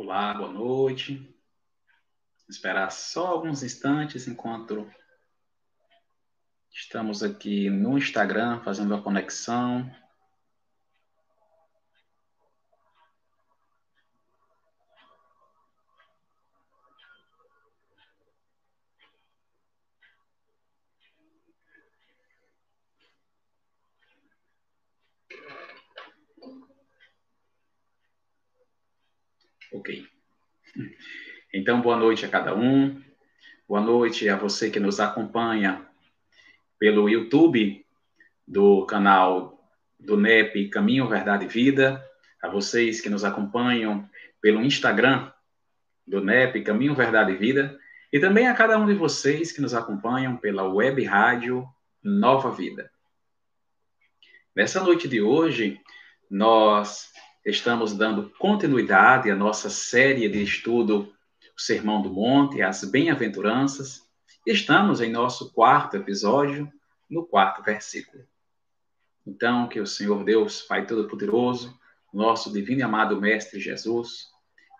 Olá, 0.00 0.32
boa 0.32 0.52
noite. 0.52 1.28
Esperar 2.48 2.88
só 2.92 3.26
alguns 3.26 3.64
instantes 3.64 4.28
enquanto 4.28 4.88
estamos 6.70 7.20
aqui 7.20 7.68
no 7.68 7.98
Instagram 7.98 8.60
fazendo 8.60 8.94
a 8.94 9.02
conexão. 9.02 9.92
Então, 31.68 31.82
boa 31.82 31.98
noite 31.98 32.24
a 32.24 32.30
cada 32.30 32.54
um. 32.54 32.98
Boa 33.68 33.82
noite 33.82 34.26
a 34.26 34.36
você 34.36 34.70
que 34.70 34.80
nos 34.80 35.00
acompanha 35.00 35.86
pelo 36.78 37.10
YouTube 37.10 37.84
do 38.46 38.86
canal 38.86 39.70
do 40.00 40.16
NEP 40.16 40.70
Caminho, 40.70 41.06
Verdade 41.06 41.44
e 41.44 41.48
Vida. 41.48 42.02
A 42.42 42.48
vocês 42.48 43.02
que 43.02 43.10
nos 43.10 43.22
acompanham 43.22 44.08
pelo 44.40 44.62
Instagram 44.62 45.30
do 46.06 46.24
NEP 46.24 46.62
Caminho, 46.62 46.94
Verdade 46.94 47.32
e 47.32 47.36
Vida. 47.36 47.78
E 48.10 48.18
também 48.18 48.48
a 48.48 48.54
cada 48.54 48.78
um 48.78 48.86
de 48.86 48.94
vocês 48.94 49.52
que 49.52 49.60
nos 49.60 49.74
acompanham 49.74 50.38
pela 50.38 50.66
web 50.66 51.04
rádio 51.04 51.68
Nova 52.02 52.50
Vida. 52.50 52.90
Nessa 54.56 54.82
noite 54.82 55.06
de 55.06 55.20
hoje, 55.20 55.78
nós 56.30 57.12
Estamos 57.48 57.96
dando 57.96 58.30
continuidade 58.38 59.30
à 59.30 59.34
nossa 59.34 59.70
série 59.70 60.28
de 60.28 60.42
estudo, 60.42 61.10
o 61.58 61.60
Sermão 61.60 62.00
do 62.00 62.08
Monte, 62.08 62.62
as 62.62 62.84
Bem-aventuranças. 62.84 64.08
Estamos 64.46 65.00
em 65.00 65.10
nosso 65.10 65.52
quarto 65.52 65.96
episódio, 65.96 66.72
no 67.10 67.26
quarto 67.26 67.64
versículo. 67.64 68.24
Então, 69.26 69.68
que 69.68 69.80
o 69.80 69.86
Senhor 69.86 70.22
Deus, 70.22 70.62
Pai 70.62 70.86
Todo-Poderoso, 70.86 71.76
nosso 72.14 72.52
divino 72.52 72.78
e 72.78 72.82
amado 72.84 73.20
Mestre 73.20 73.58
Jesus, 73.58 74.28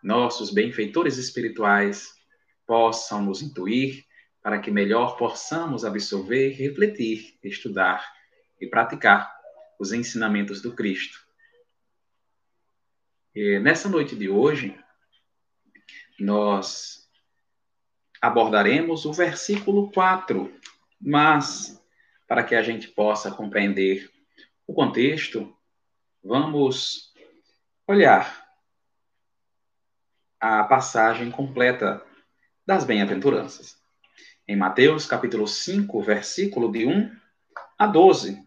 nossos 0.04 0.52
benfeitores 0.52 1.16
espirituais, 1.16 2.14
possam 2.64 3.24
nos 3.24 3.42
intuir 3.42 4.04
para 4.40 4.60
que 4.60 4.70
melhor 4.70 5.16
possamos 5.16 5.84
absorver, 5.84 6.50
refletir, 6.50 7.36
estudar 7.42 8.08
e 8.60 8.68
praticar 8.68 9.28
os 9.80 9.92
ensinamentos 9.92 10.62
do 10.62 10.72
Cristo 10.72 11.26
nessa 13.60 13.88
noite 13.88 14.16
de 14.16 14.28
hoje, 14.28 14.76
nós 16.18 17.08
abordaremos 18.20 19.04
o 19.04 19.12
versículo 19.12 19.90
4, 19.92 20.52
mas 21.00 21.82
para 22.26 22.42
que 22.42 22.54
a 22.54 22.62
gente 22.62 22.88
possa 22.88 23.30
compreender 23.30 24.10
o 24.66 24.74
contexto, 24.74 25.56
vamos 26.22 27.14
olhar 27.86 28.46
a 30.40 30.64
passagem 30.64 31.30
completa 31.30 32.04
das 32.66 32.84
bem-aventuranças. 32.84 33.78
Em 34.46 34.56
Mateus 34.56 35.06
capítulo 35.06 35.46
5, 35.46 36.02
versículo 36.02 36.70
de 36.70 36.86
1 36.86 37.16
a 37.78 37.86
12, 37.86 38.46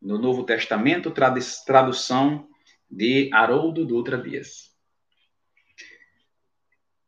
no 0.00 0.18
Novo 0.18 0.44
Testamento, 0.44 1.10
tradução 1.10 2.48
de 2.90 3.30
Haroldo 3.32 3.86
Dutra 3.86 4.18
Dias. 4.18 4.71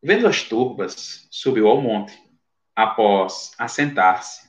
Vendo 0.06 0.27
as 0.27 0.42
turbas, 0.42 1.27
subiu 1.30 1.67
ao 1.67 1.80
monte. 1.80 2.12
Após 2.77 3.52
assentar-se, 3.58 4.46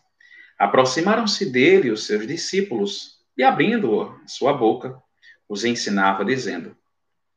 aproximaram-se 0.59 1.49
dele 1.49 1.91
os 1.91 2.05
seus 2.05 2.27
discípulos 2.27 3.21
e, 3.37 3.41
abrindo 3.41 4.19
sua 4.27 4.51
boca, 4.51 5.01
os 5.47 5.63
ensinava, 5.63 6.25
dizendo: 6.25 6.75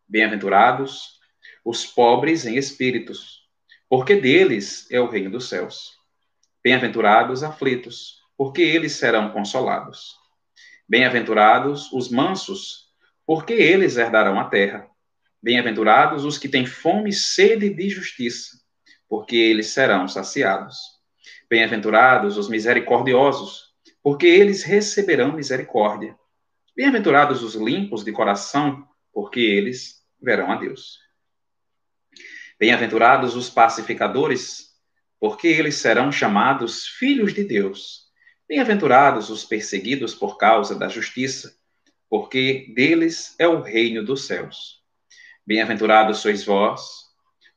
Bem-aventurados 0.09 1.20
os 1.65 1.87
pobres 1.87 2.44
em 2.44 2.56
espíritos, 2.56 3.44
porque 3.88 4.16
deles 4.16 4.91
é 4.91 5.00
o 5.00 5.09
reino 5.09 5.31
dos 5.31 5.48
céus. 5.48 5.92
Bem-aventurados 6.60 7.44
aflitos, 7.44 8.21
porque 8.37 8.62
eles 8.62 8.94
serão 8.94 9.31
consolados. 9.31 10.16
Bem-aventurados 10.88 11.92
os 11.92 12.10
mansos, 12.10 12.88
porque 13.25 13.53
eles 13.53 13.97
herdarão 13.97 14.41
a 14.41 14.47
terra. 14.47 14.88
Bem-aventurados 15.41 16.25
os 16.25 16.37
que 16.37 16.49
têm 16.49 16.66
fome 16.66 17.10
e 17.10 17.12
sede 17.12 17.71
de 17.71 17.88
justiça, 17.88 18.59
porque 19.09 19.37
eles 19.37 19.69
serão 19.69 20.09
saciados. 20.09 20.76
Bem-aventurados 21.49 22.37
os 22.37 22.49
misericordiosos, 22.49 23.72
porque 24.03 24.27
eles 24.27 24.65
receberão 24.65 25.32
misericórdia. 25.32 26.19
Bem-aventurados 26.75 27.43
os 27.43 27.54
limpos 27.54 28.04
de 28.04 28.10
coração, 28.10 28.84
porque 29.12 29.38
eles 29.38 30.03
verão 30.21 30.50
a 30.50 30.56
Deus. 30.56 30.98
Bem-aventurados 32.59 33.37
os 33.37 33.48
pacificadores, 33.48 34.71
porque 35.21 35.47
eles 35.47 35.77
serão 35.77 36.10
chamados 36.10 36.87
filhos 36.87 37.32
de 37.32 37.44
Deus. 37.44 38.09
Bem-aventurados 38.48 39.31
os 39.31 39.44
perseguidos 39.44 40.15
por 40.15 40.37
causa 40.37 40.75
da 40.75 40.88
justiça, 40.88 41.56
porque 42.10 42.72
deles 42.75 43.37
é 43.38 43.47
o 43.47 43.60
reino 43.60 44.04
dos 44.04 44.27
céus. 44.27 44.78
Bem-aventurados 45.48 46.19
sois 46.19 46.44
vós, 46.44 47.06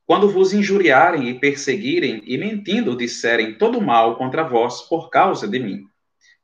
quando 0.05 0.29
vos 0.29 0.53
injuriarem 0.53 1.27
e 1.27 1.37
perseguirem 1.37 2.21
e 2.25 2.37
mentindo 2.37 2.95
disserem 2.95 3.57
todo 3.57 3.81
mal 3.81 4.15
contra 4.15 4.43
vós 4.43 4.81
por 4.83 5.09
causa 5.09 5.45
de 5.45 5.59
mim. 5.59 5.83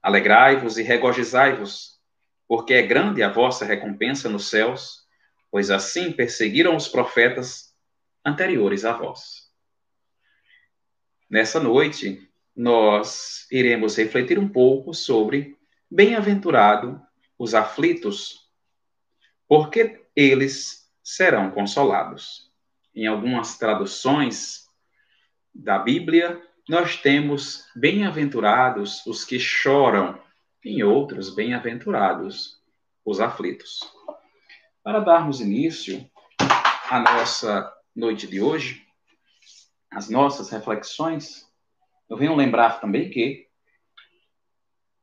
Alegrai-vos 0.01 0.77
e 0.77 0.83
regozijai-vos, 0.83 2.01
porque 2.49 2.73
é 2.73 2.81
grande 2.81 3.23
a 3.23 3.31
vossa 3.31 3.63
recompensa 3.63 4.27
nos 4.27 4.49
céus, 4.49 5.05
pois 5.49 5.71
assim 5.71 6.11
perseguiram 6.11 6.75
os 6.75 6.89
profetas 6.89 7.73
anteriores 8.25 8.83
a 8.83 8.91
vós. 8.91 9.49
Nessa 11.29 11.61
noite, 11.61 12.29
nós 12.53 13.47
iremos 13.49 13.95
refletir 13.95 14.37
um 14.37 14.49
pouco 14.49 14.93
sobre 14.93 15.55
bem-aventurado 15.89 17.01
os 17.39 17.55
aflitos, 17.55 18.49
porque 19.47 20.01
eles 20.13 20.86
serão 21.07 21.49
consolados. 21.51 22.51
Em 22.93 23.07
algumas 23.07 23.57
traduções 23.57 24.67
da 25.55 25.79
Bíblia, 25.79 26.41
nós 26.67 26.97
temos 26.97 27.65
bem-aventurados 27.73 29.05
os 29.05 29.23
que 29.23 29.39
choram, 29.39 30.21
em 30.65 30.83
outros, 30.83 31.33
bem-aventurados 31.33 32.61
os 33.05 33.21
aflitos. 33.21 33.79
Para 34.83 34.99
darmos 34.99 35.39
início 35.39 36.05
à 36.89 36.99
nossa 36.99 37.73
noite 37.95 38.27
de 38.27 38.41
hoje, 38.41 38.85
as 39.89 40.09
nossas 40.09 40.49
reflexões, 40.49 41.49
eu 42.09 42.17
venho 42.17 42.35
lembrar 42.35 42.81
também 42.81 43.09
que 43.09 43.47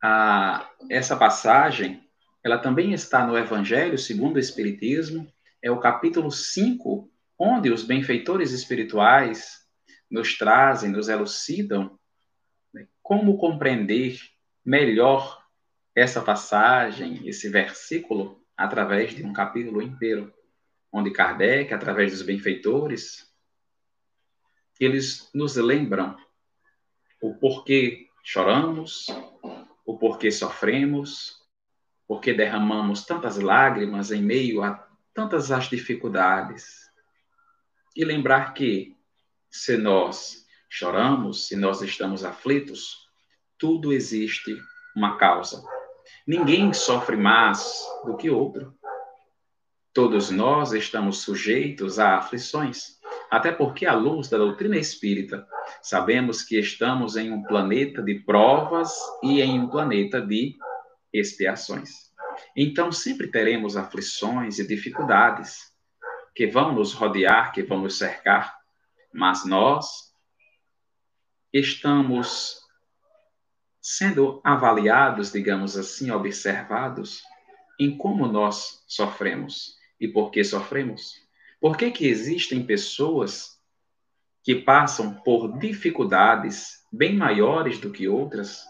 a, 0.03 0.70
essa 0.91 1.16
passagem 1.16 2.06
ela 2.44 2.59
também 2.59 2.93
está 2.93 3.26
no 3.26 3.38
Evangelho 3.38 3.97
segundo 3.97 4.37
o 4.37 4.38
Espiritismo, 4.38 5.32
é 5.64 5.70
o 5.70 5.80
capítulo 5.80 6.30
5, 6.30 7.10
onde 7.38 7.70
os 7.70 7.82
benfeitores 7.82 8.52
espirituais 8.52 9.66
nos 10.10 10.36
trazem, 10.36 10.91
nos 10.91 11.08
elucidam 11.08 11.98
né, 12.70 12.86
como 13.02 13.38
compreender 13.38 14.20
melhor 14.62 15.42
essa 15.94 16.20
passagem, 16.20 17.26
esse 17.26 17.48
versículo, 17.48 18.44
através 18.55 19.14
de 19.14 19.25
um 19.25 19.32
capítulo 19.32 19.81
inteiro, 19.81 20.31
onde 20.93 21.11
Kardec, 21.11 21.72
através 21.72 22.12
dos 22.12 22.20
benfeitores, 22.20 23.32
eles 24.78 25.31
nos 25.32 25.56
lembram 25.56 26.14
o 27.22 27.37
porquê 27.37 28.10
choramos, 28.22 29.06
o 29.87 29.96
porquê 29.96 30.31
sofremos, 30.31 31.43
porque 32.06 32.34
derramamos 32.34 33.06
tantas 33.06 33.38
lágrimas 33.38 34.10
em 34.10 34.22
meio 34.22 34.62
a 34.62 34.83
tantas 35.14 35.52
as 35.52 35.69
dificuldades. 35.70 36.90
E 37.96 38.05
lembrar 38.05 38.52
que, 38.52 38.96
se 39.49 39.76
nós 39.76 40.44
choramos, 40.69 41.46
se 41.46 41.55
nós 41.55 41.81
estamos 41.81 42.25
aflitos, 42.25 43.08
tudo 43.56 43.93
existe 43.93 44.61
uma 44.96 45.16
causa. 45.16 45.62
Ninguém 46.26 46.72
sofre 46.72 47.16
mais 47.16 47.87
do 48.05 48.16
que 48.16 48.28
outro. 48.28 48.75
Todos 49.93 50.31
nós 50.31 50.72
estamos 50.72 51.19
sujeitos 51.19 52.00
a 52.00 52.17
aflições, 52.17 52.99
até 53.31 53.52
porque, 53.52 53.87
à 53.87 53.94
luz 53.94 54.28
da 54.28 54.37
doutrina 54.37 54.76
espírita, 54.76 55.46
sabemos 55.81 56.43
que 56.43 56.58
estamos 56.58 57.17
em 57.17 57.31
um 57.31 57.44
planeta 57.44 58.02
de 58.02 58.19
provas 58.20 58.93
e 59.22 59.40
em 59.40 59.60
um 59.60 59.69
planeta 59.69 60.20
de 60.20 60.56
expiações. 61.12 62.04
Então, 62.56 62.93
sempre 62.93 63.29
teremos 63.29 63.77
aflições 63.77 64.59
e 64.59 64.67
dificuldades. 64.67 65.73
que 66.35 66.49
vão 66.49 66.75
nos 66.75 66.93
rodear, 66.93 67.53
que 67.53 67.62
vão 67.62 67.83
nos 67.83 67.97
cercar, 67.97 68.59
mas 69.12 69.45
nós 69.45 70.12
estamos 71.53 72.61
sendo 73.81 74.41
avaliados, 74.43 75.31
digamos 75.31 75.77
assim, 75.77 76.11
observados 76.11 77.23
em 77.79 77.97
como 77.97 78.27
nós 78.27 78.83
sofremos 78.89 79.77
e 80.01 80.09
por 80.09 80.33
que 80.33 80.43
sofremos. 80.43 81.15
Por 81.61 81.77
que, 81.77 81.91
que 81.93 82.06
existem 82.06 82.67
pessoas 82.67 83.61
que 84.43 84.56
passam 84.56 85.15
por 85.23 85.56
dificuldades 85.59 86.85
bem 86.93 87.17
maiores 87.17 87.79
do 87.79 87.93
que 87.93 88.09
outras? 88.09 88.65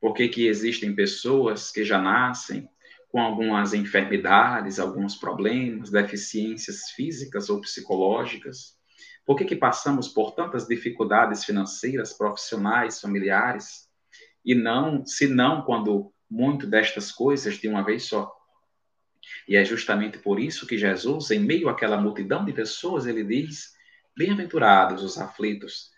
Por 0.00 0.14
que, 0.14 0.28
que 0.28 0.46
existem 0.46 0.94
pessoas 0.94 1.70
que 1.72 1.84
já 1.84 2.00
nascem 2.00 2.68
com 3.12 3.20
algumas 3.20 3.74
enfermidades, 3.74 4.80
alguns 4.80 5.14
problemas, 5.14 5.90
deficiências 5.90 6.90
físicas 6.96 7.50
ou 7.50 7.60
psicológicas? 7.60 8.74
Por 9.26 9.36
que, 9.36 9.44
que 9.44 9.54
passamos 9.54 10.08
por 10.08 10.32
tantas 10.32 10.66
dificuldades 10.66 11.44
financeiras, 11.44 12.14
profissionais, 12.14 13.02
familiares? 13.02 13.86
E 14.42 14.54
não, 14.54 15.04
se 15.04 15.28
não 15.28 15.60
quando 15.60 16.10
muito 16.28 16.66
destas 16.66 17.12
coisas 17.12 17.58
de 17.58 17.68
uma 17.68 17.84
vez 17.84 18.04
só. 18.04 18.32
E 19.46 19.56
é 19.56 19.64
justamente 19.64 20.18
por 20.18 20.40
isso 20.40 20.66
que 20.66 20.78
Jesus, 20.78 21.30
em 21.30 21.38
meio 21.38 21.68
àquela 21.68 22.00
multidão 22.00 22.42
de 22.46 22.52
pessoas, 22.54 23.06
ele 23.06 23.22
diz: 23.22 23.74
Bem-aventurados 24.16 25.02
os 25.02 25.18
aflitos, 25.18 25.90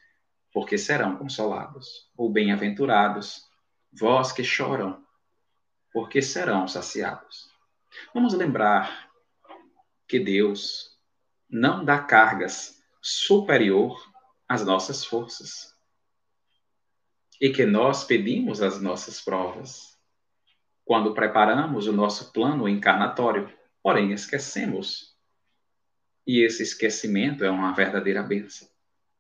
porque 0.52 0.76
serão 0.76 1.16
consolados. 1.16 2.11
Ou 2.16 2.28
bem-aventurados 2.28 3.44
vós 3.93 4.32
que 4.32 4.43
choram, 4.43 5.04
porque 5.94 6.20
serão 6.20 6.67
saciados. 6.67 7.49
Vamos 8.12 8.35
lembrar 8.35 9.08
que 10.08 10.19
Deus 10.19 10.99
não 11.49 11.85
dá 11.85 12.00
cargas 12.02 12.82
superior 13.00 13.96
às 14.49 14.64
nossas 14.64 15.05
forças 15.05 15.73
e 17.41 17.49
que 17.50 17.64
nós 17.64 18.02
pedimos 18.02 18.61
as 18.61 18.82
nossas 18.82 19.20
provas 19.20 19.96
quando 20.85 21.14
preparamos 21.14 21.87
o 21.87 21.93
nosso 21.93 22.32
plano 22.32 22.69
encarnatório, 22.69 23.50
porém 23.81 24.12
esquecemos. 24.12 25.14
E 26.26 26.44
esse 26.44 26.62
esquecimento 26.64 27.44
é 27.44 27.50
uma 27.50 27.73
verdadeira 27.73 28.23
bênção, 28.23 28.69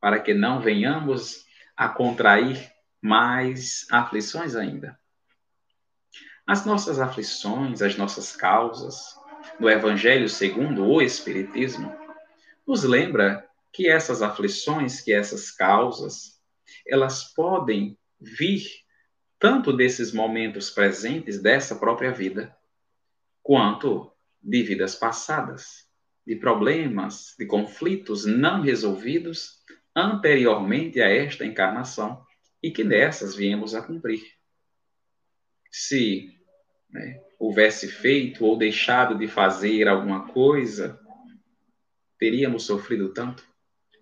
para 0.00 0.18
que 0.18 0.34
não 0.34 0.60
venhamos 0.60 1.46
a 1.76 1.88
contrair 1.88 2.72
mais 3.00 3.86
aflições 3.90 4.56
ainda. 4.56 4.98
As 6.46 6.66
nossas 6.66 7.00
aflições, 7.00 7.80
as 7.80 7.96
nossas 7.96 8.36
causas, 8.36 9.18
no 9.58 9.68
Evangelho 9.68 10.28
segundo 10.28 10.84
o 10.84 11.00
Espiritismo, 11.00 11.90
nos 12.66 12.84
lembra 12.84 13.48
que 13.72 13.88
essas 13.88 14.22
aflições, 14.22 15.00
que 15.00 15.12
essas 15.12 15.50
causas, 15.50 16.40
elas 16.86 17.24
podem 17.34 17.98
vir 18.20 18.64
tanto 19.38 19.72
desses 19.72 20.12
momentos 20.12 20.70
presentes 20.70 21.40
dessa 21.40 21.76
própria 21.76 22.12
vida, 22.12 22.54
quanto 23.42 24.12
de 24.42 24.62
vidas 24.62 24.94
passadas, 24.94 25.88
de 26.26 26.36
problemas, 26.36 27.34
de 27.38 27.46
conflitos 27.46 28.24
não 28.24 28.62
resolvidos 28.62 29.62
anteriormente 29.94 31.00
a 31.00 31.08
esta 31.08 31.44
encarnação 31.44 32.24
e 32.62 32.70
que 32.70 32.84
nessas 32.84 33.34
viemos 33.34 33.74
a 33.74 33.82
cumprir. 33.82 34.22
Se 35.70 36.33
né, 36.94 37.20
houvesse 37.38 37.88
feito 37.88 38.44
ou 38.44 38.56
deixado 38.56 39.18
de 39.18 39.26
fazer 39.26 39.88
alguma 39.88 40.28
coisa, 40.28 40.98
teríamos 42.18 42.64
sofrido 42.64 43.12
tanto? 43.12 43.44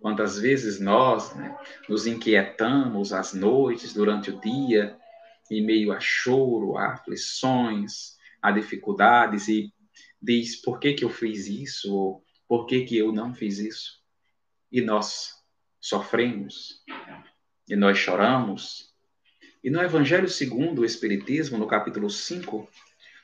Quantas 0.01 0.39
vezes 0.39 0.79
nós 0.79 1.35
né, 1.35 1.57
nos 1.89 2.07
inquietamos 2.07 3.13
às 3.13 3.33
noites, 3.33 3.95
durante 3.95 4.31
o 4.31 4.41
dia, 4.41 4.97
em 5.51 5.65
meio 5.65 5.93
a 5.93 6.01
choro, 6.01 6.77
a 6.77 6.93
aflições, 6.93 8.17
a 8.41 8.51
dificuldades 8.51 9.49
e 9.49 9.73
diz 10.21 10.61
por 10.61 10.79
que, 10.79 10.93
que 10.93 11.05
eu 11.05 11.11
fiz 11.11 11.47
isso 11.47 11.95
ou 11.95 12.25
por 12.47 12.67
que, 12.67 12.85
que 12.85 12.99
eu 12.99 13.13
não 13.13 13.35
fiz 13.35 13.59
isso. 13.59 14.01
E 14.71 14.81
nós 14.81 15.31
sofremos, 15.81 16.83
e 17.69 17.77
nós 17.77 17.97
choramos. 17.97 18.92
E 19.63 19.71
no 19.71 19.81
Evangelho 19.81 20.29
segundo 20.29 20.81
o 20.81 20.85
Espiritismo, 20.85 21.57
no 21.57 21.69
capítulo 21.69 22.11
5, 22.11 22.69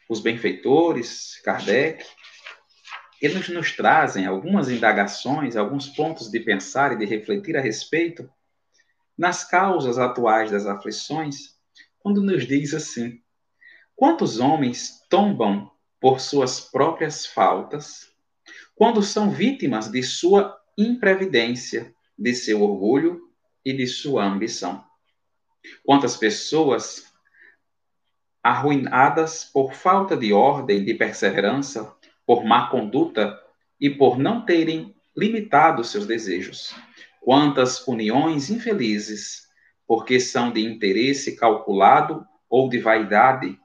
os 0.08 0.20
benfeitores, 0.20 1.40
Kardec, 1.42 2.04
eles 3.20 3.48
nos 3.48 3.72
trazem 3.72 4.24
algumas 4.24 4.70
indagações, 4.70 5.56
alguns 5.56 5.88
pontos 5.88 6.30
de 6.30 6.38
pensar 6.38 6.92
e 6.92 6.96
de 6.96 7.04
refletir 7.04 7.56
a 7.56 7.60
respeito 7.60 8.30
nas 9.18 9.42
causas 9.42 9.98
atuais 9.98 10.52
das 10.52 10.64
aflições, 10.64 11.56
quando 11.98 12.22
nos 12.22 12.46
diz 12.46 12.72
assim: 12.72 13.20
Quantos 13.96 14.38
homens 14.38 15.04
tombam 15.10 15.68
por 16.00 16.20
suas 16.20 16.60
próprias 16.60 17.26
faltas, 17.26 18.12
quando 18.76 19.02
são 19.02 19.28
vítimas 19.28 19.90
de 19.90 20.04
sua 20.04 20.56
imprevidência, 20.76 21.92
de 22.16 22.32
seu 22.32 22.62
orgulho 22.62 23.28
e 23.64 23.72
de 23.72 23.88
sua 23.88 24.24
ambição? 24.24 24.87
Quantas 25.84 26.16
pessoas 26.16 27.08
arruinadas 28.42 29.44
por 29.44 29.74
falta 29.74 30.16
de 30.16 30.32
ordem, 30.32 30.84
de 30.84 30.94
perseverança, 30.94 31.94
por 32.26 32.44
má 32.44 32.68
conduta 32.68 33.38
e 33.80 33.90
por 33.90 34.18
não 34.18 34.44
terem 34.44 34.94
limitado 35.16 35.82
seus 35.84 36.06
desejos. 36.06 36.74
Quantas 37.20 37.86
uniões 37.86 38.50
infelizes, 38.50 39.48
porque 39.86 40.20
são 40.20 40.52
de 40.52 40.64
interesse 40.64 41.36
calculado 41.36 42.26
ou 42.48 42.68
de 42.68 42.78
vaidade, 42.78 43.58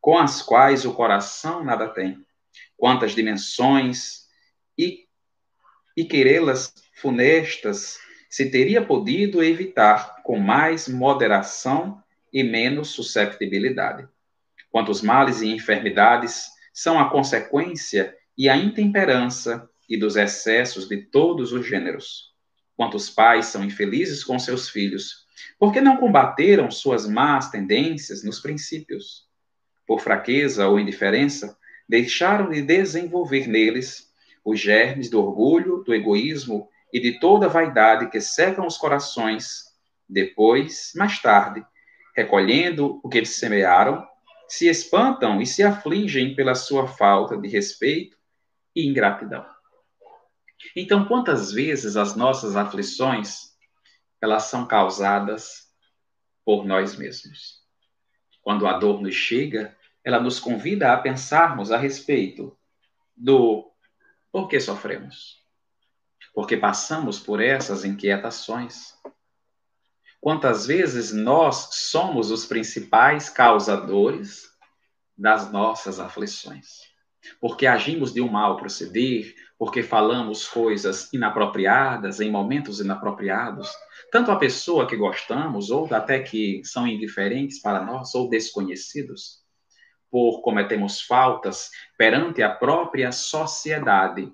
com 0.00 0.18
as 0.18 0.42
quais 0.42 0.84
o 0.84 0.94
coração 0.94 1.64
nada 1.64 1.88
tem. 1.88 2.24
Quantas 2.76 3.14
dimensões 3.14 4.26
e, 4.76 5.06
e 5.96 6.04
querelas 6.04 6.72
funestas 6.94 7.98
se 8.30 8.48
teria 8.48 8.80
podido 8.80 9.42
evitar 9.42 10.22
com 10.22 10.38
mais 10.38 10.88
moderação 10.88 12.00
e 12.32 12.44
menos 12.44 12.90
susceptibilidade. 12.90 14.08
Quantos 14.70 15.02
males 15.02 15.42
e 15.42 15.48
enfermidades 15.48 16.46
são 16.72 17.00
a 17.00 17.10
consequência 17.10 18.16
e 18.38 18.48
a 18.48 18.56
intemperança 18.56 19.68
e 19.88 19.96
dos 19.96 20.14
excessos 20.14 20.88
de 20.88 20.98
todos 20.98 21.52
os 21.52 21.66
gêneros. 21.66 22.32
Quantos 22.76 23.10
pais 23.10 23.46
são 23.46 23.64
infelizes 23.64 24.22
com 24.22 24.38
seus 24.38 24.68
filhos, 24.68 25.26
porque 25.58 25.80
não 25.80 25.96
combateram 25.96 26.70
suas 26.70 27.08
más 27.08 27.50
tendências 27.50 28.22
nos 28.22 28.38
princípios. 28.38 29.28
Por 29.84 30.00
fraqueza 30.00 30.68
ou 30.68 30.78
indiferença, 30.78 31.58
deixaram 31.88 32.48
de 32.48 32.62
desenvolver 32.62 33.48
neles 33.48 34.08
os 34.44 34.60
germes 34.60 35.10
do 35.10 35.20
orgulho, 35.20 35.82
do 35.84 35.92
egoísmo 35.92 36.68
e 36.92 37.00
de 37.00 37.18
toda 37.18 37.48
vaidade 37.48 38.10
que 38.10 38.20
secam 38.20 38.66
os 38.66 38.76
corações. 38.76 39.64
Depois, 40.08 40.92
mais 40.96 41.20
tarde, 41.20 41.64
recolhendo 42.16 43.00
o 43.02 43.08
que 43.08 43.18
eles 43.18 43.36
semearam, 43.36 44.06
se 44.48 44.68
espantam 44.68 45.40
e 45.40 45.46
se 45.46 45.62
afligem 45.62 46.34
pela 46.34 46.54
sua 46.54 46.88
falta 46.88 47.36
de 47.36 47.48
respeito 47.48 48.16
e 48.74 48.86
ingratidão. 48.86 49.46
Então, 50.76 51.06
quantas 51.06 51.52
vezes 51.52 51.96
as 51.96 52.16
nossas 52.16 52.56
aflições 52.56 53.50
elas 54.20 54.44
são 54.44 54.66
causadas 54.66 55.68
por 56.44 56.66
nós 56.66 56.96
mesmos? 56.96 57.60
Quando 58.42 58.66
a 58.66 58.78
dor 58.78 59.00
nos 59.00 59.14
chega, 59.14 59.76
ela 60.04 60.20
nos 60.20 60.40
convida 60.40 60.92
a 60.92 60.96
pensarmos 60.98 61.70
a 61.70 61.76
respeito 61.76 62.56
do 63.16 63.70
por 64.32 64.48
que 64.48 64.60
sofremos. 64.60 65.39
Porque 66.32 66.56
passamos 66.56 67.18
por 67.18 67.40
essas 67.40 67.84
inquietações. 67.84 68.94
Quantas 70.20 70.66
vezes 70.66 71.12
nós 71.12 71.70
somos 71.72 72.30
os 72.30 72.44
principais 72.44 73.28
causadores 73.28 74.50
das 75.16 75.50
nossas 75.50 75.98
aflições? 75.98 76.90
Porque 77.40 77.66
agimos 77.66 78.12
de 78.12 78.20
um 78.20 78.28
mal 78.28 78.56
proceder, 78.56 79.34
porque 79.58 79.82
falamos 79.82 80.46
coisas 80.48 81.12
inapropriadas 81.12 82.20
em 82.20 82.30
momentos 82.30 82.80
inapropriados, 82.80 83.70
tanto 84.10 84.30
a 84.30 84.36
pessoa 84.36 84.86
que 84.86 84.96
gostamos, 84.96 85.70
ou 85.70 85.92
até 85.94 86.20
que 86.20 86.62
são 86.64 86.86
indiferentes 86.86 87.60
para 87.60 87.84
nós, 87.84 88.14
ou 88.14 88.28
desconhecidos, 88.28 89.40
por 90.10 90.42
cometemos 90.42 91.02
faltas 91.02 91.70
perante 91.96 92.42
a 92.42 92.50
própria 92.50 93.12
sociedade 93.12 94.32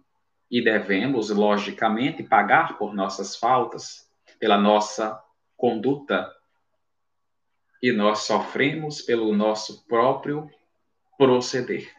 e 0.50 0.62
devemos, 0.62 1.30
logicamente, 1.30 2.22
pagar 2.22 2.78
por 2.78 2.94
nossas 2.94 3.36
faltas, 3.36 4.08
pela 4.38 4.58
nossa 4.58 5.22
conduta 5.56 6.32
e 7.82 7.92
nós 7.92 8.20
sofremos 8.20 9.02
pelo 9.02 9.34
nosso 9.34 9.86
próprio 9.86 10.50
proceder. 11.16 11.90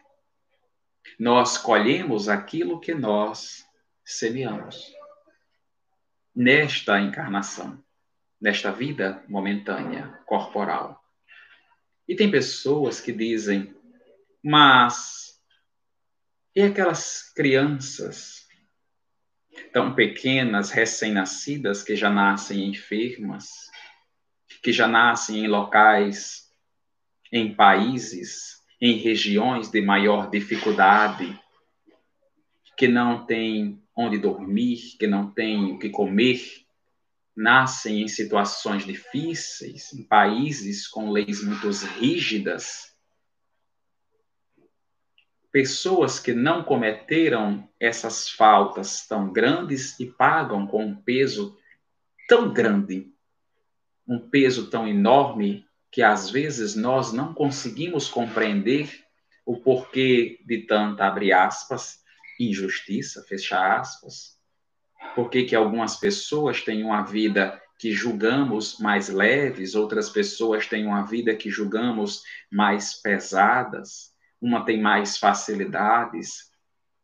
Nós 1.18 1.56
colhemos 1.56 2.28
aquilo 2.28 2.80
que 2.80 2.94
nós 2.94 3.66
semeamos. 4.04 4.92
Nesta 6.34 7.00
encarnação, 7.00 7.82
nesta 8.40 8.70
vida 8.70 9.24
momentânea, 9.28 10.08
corporal. 10.26 11.02
E 12.06 12.14
tem 12.14 12.30
pessoas 12.30 13.00
que 13.00 13.12
dizem, 13.12 13.74
mas 14.42 15.27
e 16.58 16.62
aquelas 16.62 17.32
crianças 17.36 18.44
tão 19.72 19.94
pequenas, 19.94 20.72
recém-nascidas, 20.72 21.84
que 21.84 21.94
já 21.94 22.10
nascem 22.10 22.68
enfermas, 22.68 23.70
que 24.60 24.72
já 24.72 24.88
nascem 24.88 25.44
em 25.44 25.46
locais, 25.46 26.48
em 27.30 27.54
países, 27.54 28.60
em 28.80 28.94
regiões 28.94 29.70
de 29.70 29.80
maior 29.80 30.30
dificuldade, 30.30 31.40
que 32.76 32.88
não 32.88 33.24
têm 33.24 33.80
onde 33.94 34.18
dormir, 34.18 34.96
que 34.98 35.06
não 35.06 35.30
têm 35.30 35.70
o 35.70 35.78
que 35.78 35.90
comer, 35.90 36.42
nascem 37.36 38.02
em 38.02 38.08
situações 38.08 38.84
difíceis, 38.84 39.92
em 39.92 40.02
países 40.02 40.88
com 40.88 41.08
leis 41.12 41.40
muito 41.40 41.68
rígidas, 42.00 42.97
pessoas 45.50 46.20
que 46.20 46.32
não 46.32 46.62
cometeram 46.62 47.68
essas 47.80 48.28
faltas 48.28 49.06
tão 49.06 49.32
grandes 49.32 49.98
e 49.98 50.06
pagam 50.06 50.66
com 50.66 50.84
um 50.84 50.94
peso 50.94 51.56
tão 52.28 52.52
grande, 52.52 53.10
um 54.06 54.18
peso 54.18 54.68
tão 54.68 54.86
enorme, 54.86 55.66
que 55.90 56.02
às 56.02 56.30
vezes 56.30 56.74
nós 56.74 57.12
não 57.12 57.32
conseguimos 57.32 58.08
compreender 58.08 59.04
o 59.46 59.56
porquê 59.56 60.38
de 60.44 60.66
tanta, 60.66 61.06
abre 61.06 61.32
aspas, 61.32 62.00
injustiça, 62.38 63.24
fecha 63.26 63.76
aspas. 63.76 64.38
Por 65.14 65.30
que 65.30 65.54
algumas 65.56 65.96
pessoas 65.96 66.62
têm 66.62 66.84
uma 66.84 67.02
vida 67.02 67.60
que 67.78 67.92
julgamos 67.92 68.78
mais 68.78 69.08
leves, 69.08 69.74
outras 69.74 70.10
pessoas 70.10 70.66
têm 70.66 70.84
uma 70.84 71.02
vida 71.06 71.34
que 71.34 71.48
julgamos 71.48 72.22
mais 72.52 73.00
pesadas? 73.00 74.12
Uma 74.40 74.64
tem 74.64 74.80
mais 74.80 75.18
facilidades, 75.18 76.48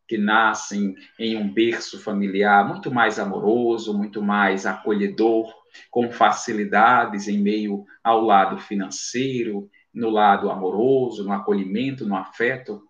que 0.07 0.19
nascem 0.19 0.95
em 1.19 1.37
um 1.37 1.53
berço 1.53 1.99
familiar 1.99 2.67
muito 2.67 2.93
mais 2.93 3.19
amoroso, 3.19 3.97
muito 3.97 4.23
mais 4.23 4.67
acolhedor, 4.67 5.53
com 5.91 6.11
facilidades 6.11 7.27
em 7.27 7.39
meio 7.39 7.85
ao 8.03 8.21
lado 8.21 8.59
financeiro, 8.59 9.69
no 9.93 10.11
lado 10.11 10.51
amoroso, 10.51 11.25
no 11.25 11.33
acolhimento, 11.33 12.07
no 12.07 12.17
afeto, 12.17 12.83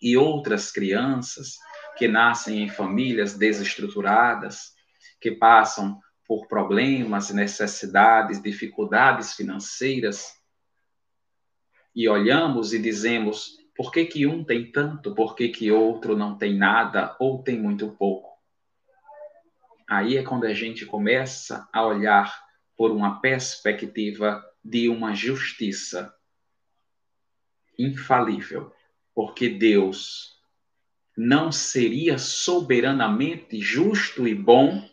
e 0.00 0.16
outras 0.16 0.72
crianças 0.72 1.58
que 1.96 2.08
nascem 2.08 2.62
em 2.62 2.68
famílias 2.68 3.36
desestruturadas, 3.36 4.72
que 5.20 5.32
passam 5.32 6.00
por 6.26 6.48
problemas, 6.48 7.30
necessidades, 7.30 8.42
dificuldades 8.42 9.34
financeiras, 9.34 10.32
e 11.94 12.08
olhamos 12.08 12.72
e 12.72 12.78
dizemos: 12.78 13.58
por 13.74 13.90
que, 13.90 14.04
que 14.04 14.26
um 14.26 14.44
tem 14.44 14.70
tanto, 14.70 15.14
por 15.14 15.34
que, 15.34 15.48
que 15.48 15.70
outro 15.70 16.16
não 16.16 16.36
tem 16.36 16.56
nada 16.56 17.16
ou 17.18 17.42
tem 17.42 17.58
muito 17.58 17.90
pouco? 17.92 18.30
Aí 19.88 20.16
é 20.16 20.22
quando 20.22 20.44
a 20.44 20.54
gente 20.54 20.86
começa 20.86 21.68
a 21.72 21.84
olhar 21.84 22.42
por 22.76 22.90
uma 22.90 23.20
perspectiva 23.20 24.42
de 24.64 24.88
uma 24.88 25.14
justiça 25.14 26.14
infalível, 27.78 28.72
porque 29.14 29.48
Deus 29.48 30.40
não 31.16 31.52
seria 31.52 32.16
soberanamente 32.16 33.60
justo 33.60 34.26
e 34.26 34.34
bom 34.34 34.88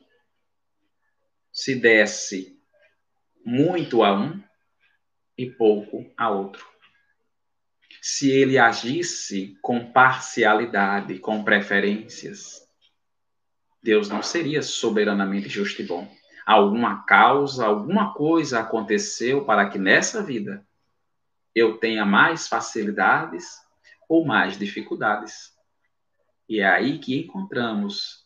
se 1.52 1.76
desse 1.76 2.60
muito 3.46 4.04
a 4.04 4.14
um 4.14 4.42
e 5.38 5.50
pouco 5.50 6.12
a 6.18 6.30
outro 6.30 6.69
se 8.02 8.30
ele 8.32 8.58
agisse 8.58 9.58
com 9.62 9.92
parcialidade, 9.92 11.20
com 11.20 11.44
preferências. 11.44 12.68
Deus 13.82 14.10
não 14.10 14.22
seria 14.22 14.62
soberanamente 14.62 15.50
justo 15.50 15.82
e 15.82 15.86
bom. 15.86 16.10
Alguma 16.46 17.04
causa, 17.04 17.66
alguma 17.66 18.14
coisa 18.14 18.60
aconteceu 18.60 19.46
para 19.46 19.70
que 19.70 19.78
nessa 19.78 20.24
vida 20.24 20.66
eu 21.54 21.78
tenha 21.78 22.06
mais 22.06 22.48
facilidades 22.48 23.46
ou 24.08 24.26
mais 24.26 24.58
dificuldades. 24.58 25.54
E 26.48 26.60
é 26.60 26.68
aí 26.68 27.00
que 27.00 27.20
encontramos 27.20 28.26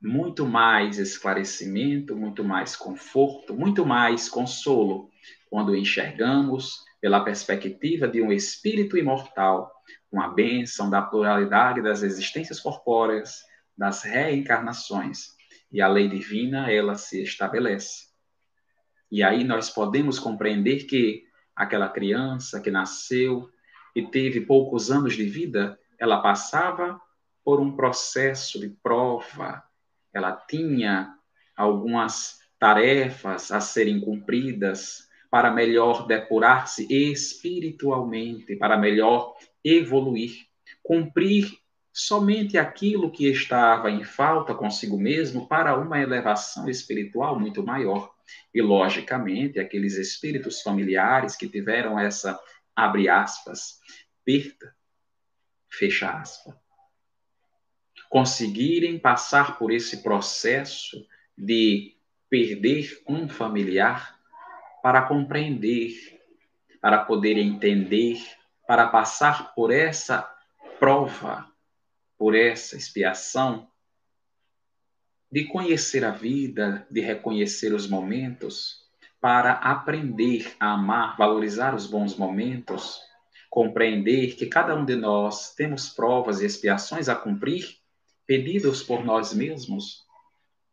muito 0.00 0.46
mais 0.46 0.98
esclarecimento, 0.98 2.16
muito 2.16 2.44
mais 2.44 2.76
conforto, 2.76 3.54
muito 3.54 3.86
mais 3.86 4.28
consolo 4.28 5.10
quando 5.48 5.76
enxergamos 5.76 6.85
pela 7.00 7.24
perspectiva 7.24 8.08
de 8.08 8.22
um 8.22 8.32
espírito 8.32 8.96
imortal, 8.96 9.72
com 10.10 10.20
a 10.20 10.28
bênção 10.28 10.88
da 10.88 11.02
pluralidade 11.02 11.82
das 11.82 12.02
existências 12.02 12.60
corpóreas, 12.60 13.42
das 13.76 14.02
reencarnações. 14.02 15.36
E 15.70 15.80
a 15.80 15.88
lei 15.88 16.08
divina, 16.08 16.70
ela 16.70 16.94
se 16.96 17.22
estabelece. 17.22 18.06
E 19.10 19.22
aí 19.22 19.44
nós 19.44 19.70
podemos 19.70 20.18
compreender 20.18 20.84
que 20.84 21.24
aquela 21.54 21.88
criança 21.88 22.60
que 22.60 22.70
nasceu 22.70 23.48
e 23.94 24.02
teve 24.02 24.40
poucos 24.40 24.90
anos 24.90 25.14
de 25.14 25.24
vida, 25.24 25.78
ela 25.98 26.20
passava 26.20 27.00
por 27.44 27.60
um 27.60 27.76
processo 27.76 28.58
de 28.58 28.68
prova, 28.68 29.62
ela 30.12 30.32
tinha 30.32 31.14
algumas 31.56 32.40
tarefas 32.58 33.52
a 33.52 33.60
serem 33.60 34.00
cumpridas, 34.00 35.08
para 35.36 35.50
melhor 35.50 36.06
depurar-se 36.06 36.86
espiritualmente, 36.90 38.56
para 38.56 38.78
melhor 38.78 39.34
evoluir, 39.62 40.46
cumprir 40.82 41.58
somente 41.92 42.56
aquilo 42.56 43.12
que 43.12 43.28
estava 43.28 43.90
em 43.90 44.02
falta 44.02 44.54
consigo 44.54 44.96
mesmo 44.96 45.46
para 45.46 45.78
uma 45.78 46.00
elevação 46.00 46.70
espiritual 46.70 47.38
muito 47.38 47.62
maior. 47.62 48.14
E, 48.54 48.62
logicamente, 48.62 49.58
aqueles 49.58 49.96
espíritos 49.98 50.62
familiares 50.62 51.36
que 51.36 51.46
tiveram 51.46 52.00
essa, 52.00 52.40
abre 52.74 53.06
aspas, 53.06 53.78
perda, 54.24 54.74
fecha 55.68 56.12
aspas, 56.12 56.54
conseguirem 58.08 58.98
passar 58.98 59.58
por 59.58 59.70
esse 59.70 60.02
processo 60.02 61.06
de 61.36 61.94
perder 62.30 63.02
um 63.06 63.28
familiar 63.28 64.15
para 64.86 65.02
compreender, 65.02 65.96
para 66.80 66.98
poder 66.98 67.36
entender, 67.38 68.24
para 68.68 68.86
passar 68.86 69.52
por 69.52 69.72
essa 69.72 70.32
prova, 70.78 71.44
por 72.16 72.36
essa 72.36 72.76
expiação, 72.76 73.66
de 75.28 75.44
conhecer 75.46 76.04
a 76.04 76.12
vida, 76.12 76.86
de 76.88 77.00
reconhecer 77.00 77.74
os 77.74 77.88
momentos, 77.88 78.86
para 79.20 79.54
aprender 79.54 80.54
a 80.60 80.74
amar, 80.74 81.16
valorizar 81.16 81.74
os 81.74 81.88
bons 81.88 82.16
momentos, 82.16 83.00
compreender 83.50 84.36
que 84.36 84.46
cada 84.46 84.72
um 84.76 84.84
de 84.84 84.94
nós 84.94 85.52
temos 85.56 85.88
provas 85.88 86.40
e 86.40 86.46
expiações 86.46 87.08
a 87.08 87.16
cumprir, 87.16 87.76
pedidos 88.24 88.84
por 88.84 89.04
nós 89.04 89.34
mesmos 89.34 90.04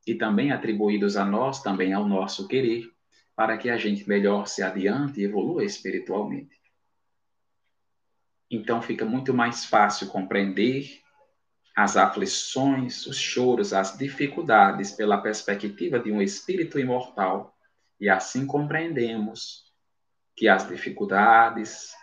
e 0.06 0.14
também 0.14 0.52
atribuídos 0.52 1.18
a 1.18 1.26
nós, 1.26 1.64
também 1.64 1.94
ao 1.94 2.08
nosso 2.08 2.48
querer 2.48 2.94
para 3.36 3.58
que 3.58 3.70
a 3.70 3.78
gente 3.78 4.08
melhor 4.08 4.48
se 4.48 4.62
adiante 4.62 5.20
e 5.20 5.26
evolua 5.26 5.64
espiritualmente. 5.64 6.62
Então 8.50 8.82
fica 8.82 9.04
muito 9.04 9.34
mais 9.34 9.66
fácil 9.66 10.08
compreender 10.08 11.02
as 11.76 11.98
aflições, 11.98 13.08
os 13.08 13.18
choros, 13.18 13.74
as 13.74 13.98
dificuldades 13.98 14.92
pela 14.92 15.18
perspectiva 15.18 16.00
de 16.00 16.12
um 16.12 16.22
espírito 16.22 16.80
imortal. 16.80 17.58
E 18.00 18.08
assim 18.08 18.46
compreendemos 18.46 19.64
que 20.36 20.48
as 20.48 20.68
dificuldades, 20.68 21.94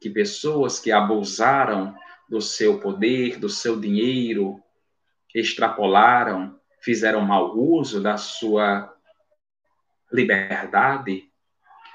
que 0.00 0.10
pessoas 0.10 0.80
que 0.80 0.90
abusaram 0.90 1.96
do 2.28 2.40
seu 2.40 2.80
poder, 2.80 3.38
do 3.38 3.48
seu 3.48 3.78
dinheiro, 3.78 4.60
extrapolaram, 5.32 6.58
fizeram 6.80 7.20
mau 7.20 7.56
uso 7.56 8.02
da 8.02 8.16
sua 8.16 8.93
liberdade, 10.14 11.28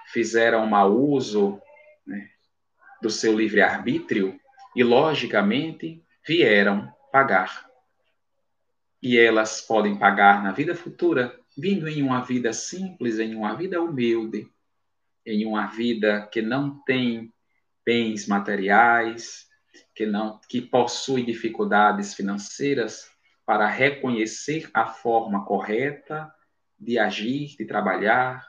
fizeram 0.08 0.68
mau 0.68 0.94
uso 0.94 1.62
né, 2.06 2.30
do 3.02 3.10
seu 3.10 3.34
livre-arbítrio 3.34 4.38
e, 4.76 4.84
logicamente, 4.84 6.04
vieram 6.28 6.94
pagar. 7.14 7.66
E 9.02 9.18
elas 9.18 9.62
podem 9.62 9.98
pagar 9.98 10.44
na 10.44 10.52
vida 10.52 10.76
futura, 10.76 11.40
vindo 11.58 11.88
em 11.88 12.04
uma 12.04 12.22
vida 12.22 12.52
simples, 12.52 13.20
em 13.20 13.36
uma 13.36 13.56
vida 13.56 13.82
humilde, 13.82 14.52
em 15.26 15.46
uma 15.46 15.68
vida 15.68 16.28
que 16.30 16.42
não 16.42 16.84
tem 16.84 17.34
bens 17.86 18.28
materiais, 18.28 19.48
que 19.96 20.06
não 20.06 20.42
que 20.50 20.62
possui 20.62 21.24
dificuldades 21.24 22.14
financeiras 22.14 23.10
para 23.46 23.66
reconhecer 23.66 24.70
a 24.74 24.86
forma 24.86 25.46
correta 25.46 26.30
de 26.80 26.98
agir, 26.98 27.56
de 27.58 27.66
trabalhar, 27.66 28.48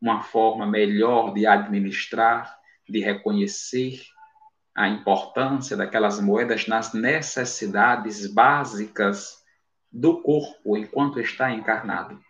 uma 0.00 0.22
forma 0.22 0.66
melhor 0.66 1.32
de 1.32 1.46
administrar, 1.46 2.56
de 2.88 3.00
reconhecer 3.00 4.02
a 4.74 4.88
importância 4.88 5.76
daquelas 5.76 6.20
moedas 6.20 6.66
nas 6.66 6.92
necessidades 6.92 8.26
básicas 8.26 9.42
do 9.90 10.20
corpo 10.20 10.76
enquanto 10.76 11.18
está 11.18 11.50
encarnado. 11.50 12.20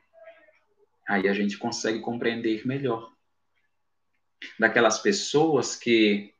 Aí 1.09 1.28
a 1.28 1.33
gente 1.33 1.59
consegue 1.59 2.00
compreender 2.00 2.66
melhor. 2.66 3.12
Daquelas 4.59 4.99
pessoas 4.99 5.75
que 5.75 6.33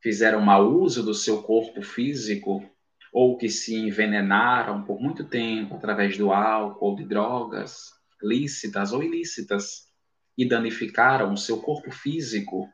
fizeram 0.00 0.40
mau 0.40 0.70
uso 0.70 1.02
do 1.02 1.14
seu 1.14 1.42
corpo 1.42 1.82
físico 1.82 2.64
ou 3.12 3.36
que 3.36 3.48
se 3.48 3.74
envenenaram 3.74 4.84
por 4.84 5.00
muito 5.00 5.24
tempo 5.24 5.74
através 5.74 6.16
do 6.16 6.32
álcool, 6.32 6.94
de 6.94 7.04
drogas, 7.04 7.99
lícitas 8.22 8.92
ou 8.92 9.02
ilícitas, 9.02 9.88
e 10.36 10.48
danificaram 10.48 11.32
o 11.32 11.36
seu 11.36 11.60
corpo 11.60 11.90
físico 11.90 12.68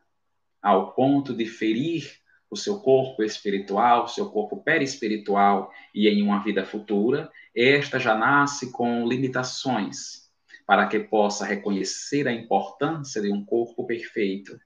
ao 0.63 0.95
ponto 0.95 1.35
de 1.35 1.47
ferir 1.47 2.21
o 2.49 2.57
seu 2.57 2.81
corpo 2.81 3.23
espiritual, 3.23 4.07
seu 4.07 4.31
corpo 4.31 4.63
perispiritual 4.63 5.71
e 5.95 6.09
em 6.09 6.23
uma 6.23 6.43
vida 6.43 6.65
futura, 6.65 7.31
esta 7.55 7.99
já 7.99 8.15
nasce 8.15 8.71
com 8.71 9.07
limitações 9.07 10.31
para 10.67 10.87
que 10.87 10.99
possa 11.01 11.45
reconhecer 11.45 12.27
a 12.27 12.33
importância 12.33 13.21
de 13.21 13.33
um 13.33 13.45
corpo 13.45 13.87
perfeito. 13.87 14.59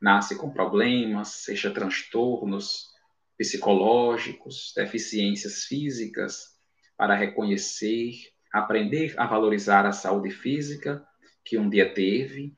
Nasce 0.00 0.36
com 0.36 0.50
problemas, 0.50 1.28
seja 1.28 1.70
transtornos 1.70 2.90
psicológicos, 3.36 4.72
deficiências 4.74 5.64
físicas, 5.64 6.56
para 6.96 7.14
reconhecer, 7.14 8.12
aprender 8.58 9.14
a 9.16 9.26
valorizar 9.26 9.86
a 9.86 9.92
saúde 9.92 10.30
física 10.30 11.06
que 11.44 11.58
um 11.58 11.68
dia 11.68 11.92
teve 11.92 12.54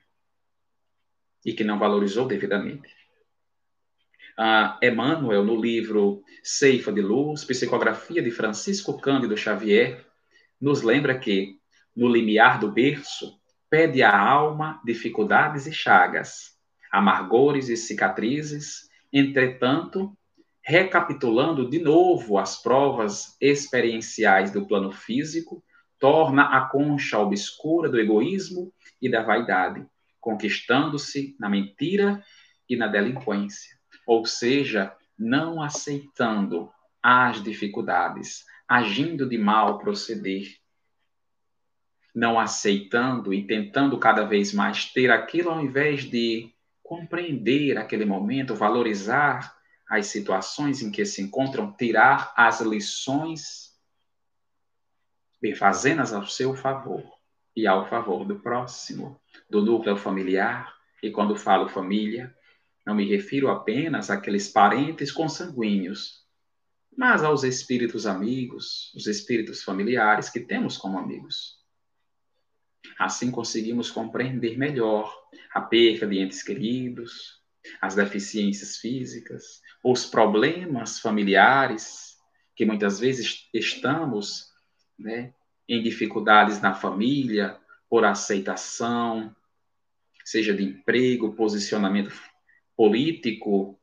e 1.44 1.52
que 1.52 1.64
não 1.64 1.78
valorizou 1.78 2.26
devidamente. 2.26 2.88
Uh, 4.38 4.84
Emmanuel, 4.84 5.44
no 5.44 5.60
livro 5.60 6.22
Ceifa 6.42 6.92
de 6.92 7.00
Luz, 7.00 7.44
Psicografia 7.44 8.22
de 8.22 8.30
Francisco 8.30 9.00
Cândido 9.00 9.36
Xavier, 9.36 10.06
nos 10.60 10.82
lembra 10.82 11.18
que, 11.18 11.58
no 11.94 12.08
limiar 12.08 12.60
do 12.60 12.70
berço, 12.70 13.38
pede 13.68 14.02
à 14.02 14.16
alma 14.16 14.80
dificuldades 14.84 15.66
e 15.66 15.72
chagas, 15.72 16.56
amargores 16.90 17.68
e 17.68 17.76
cicatrizes, 17.76 18.88
entretanto, 19.12 20.16
recapitulando 20.62 21.68
de 21.68 21.78
novo 21.78 22.38
as 22.38 22.62
provas 22.62 23.36
experienciais 23.40 24.50
do 24.50 24.66
plano 24.66 24.92
físico, 24.92 25.64
torna 25.98 26.56
a 26.56 26.66
concha 26.66 27.18
obscura 27.18 27.88
do 27.88 27.98
egoísmo 27.98 28.72
e 29.00 29.10
da 29.10 29.22
vaidade, 29.22 29.86
conquistando-se 30.20 31.36
na 31.38 31.48
mentira 31.48 32.22
e 32.68 32.76
na 32.76 32.86
delinquência. 32.86 33.76
Ou 34.06 34.24
seja, 34.24 34.94
não 35.18 35.62
aceitando 35.62 36.70
as 37.02 37.42
dificuldades, 37.42 38.44
agindo 38.66 39.28
de 39.28 39.38
mal 39.38 39.78
proceder, 39.78 40.56
não 42.14 42.38
aceitando 42.38 43.32
e 43.32 43.46
tentando 43.46 43.98
cada 43.98 44.24
vez 44.24 44.52
mais 44.52 44.86
ter 44.86 45.10
aquilo 45.10 45.50
ao 45.50 45.60
invés 45.60 46.04
de 46.04 46.52
compreender 46.82 47.76
aquele 47.76 48.04
momento, 48.04 48.54
valorizar 48.54 49.54
as 49.88 50.06
situações 50.06 50.82
em 50.82 50.90
que 50.90 51.04
se 51.04 51.22
encontram, 51.22 51.72
tirar 51.72 52.32
as 52.36 52.60
lições, 52.60 53.67
fazendo-as 55.56 56.12
ao 56.12 56.26
seu 56.26 56.54
favor 56.54 57.04
e 57.54 57.66
ao 57.66 57.88
favor 57.88 58.24
do 58.24 58.40
próximo, 58.40 59.20
do 59.48 59.62
núcleo 59.64 59.96
familiar. 59.96 60.74
E 61.02 61.10
quando 61.10 61.36
falo 61.36 61.68
família, 61.68 62.34
não 62.84 62.94
me 62.94 63.04
refiro 63.08 63.48
apenas 63.48 64.10
àqueles 64.10 64.48
parentes 64.48 65.12
consanguíneos, 65.12 66.24
mas 66.96 67.22
aos 67.22 67.44
espíritos 67.44 68.06
amigos, 68.06 68.92
os 68.94 69.06
espíritos 69.06 69.62
familiares 69.62 70.28
que 70.28 70.40
temos 70.40 70.76
como 70.76 70.98
amigos. 70.98 71.58
Assim 72.98 73.30
conseguimos 73.30 73.90
compreender 73.90 74.58
melhor 74.58 75.14
a 75.54 75.60
perda 75.60 76.06
de 76.06 76.18
entes 76.18 76.42
queridos, 76.42 77.38
as 77.80 77.94
deficiências 77.94 78.78
físicas, 78.78 79.60
os 79.84 80.06
problemas 80.06 80.98
familiares 80.98 82.16
que 82.56 82.64
muitas 82.64 82.98
vezes 82.98 83.48
estamos 83.54 84.47
né, 84.98 85.32
em 85.68 85.82
dificuldades 85.82 86.60
na 86.60 86.74
família, 86.74 87.56
por 87.88 88.04
aceitação, 88.04 89.34
seja 90.24 90.54
de 90.54 90.64
emprego, 90.64 91.34
posicionamento 91.34 92.12
político, 92.76 93.78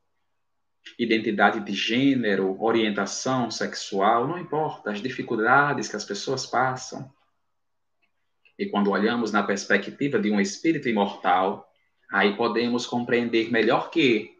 identidade 0.97 1.60
de 1.60 1.73
gênero, 1.73 2.62
orientação 2.62 3.49
sexual, 3.49 4.28
não 4.28 4.38
importa, 4.38 4.91
as 4.91 5.01
dificuldades 5.01 5.88
que 5.88 5.95
as 5.95 6.06
pessoas 6.06 6.45
passam. 6.45 7.12
E 8.58 8.67
quando 8.67 8.91
olhamos 8.91 9.32
na 9.32 9.43
perspectiva 9.43 10.19
de 10.19 10.32
um 10.32 10.39
espírito 10.39 10.88
imortal, 10.88 11.69
aí 12.12 12.36
podemos 12.38 12.86
compreender 12.86 13.51
melhor 13.51 13.89
que 13.89 14.35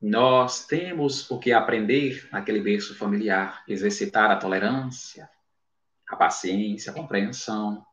nós 0.00 0.66
temos 0.66 1.28
o 1.30 1.38
que 1.38 1.52
aprender 1.52 2.28
naquele 2.30 2.60
berço 2.60 2.94
familiar, 2.94 3.64
exercitar 3.66 4.30
a 4.30 4.36
tolerância, 4.36 5.28
a 6.08 6.16
paciência, 6.16 6.92
a 6.92 6.94
compreensão, 6.94 7.84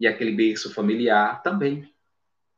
e 0.00 0.06
aquele 0.06 0.32
berço 0.32 0.72
familiar 0.72 1.42
também 1.42 1.88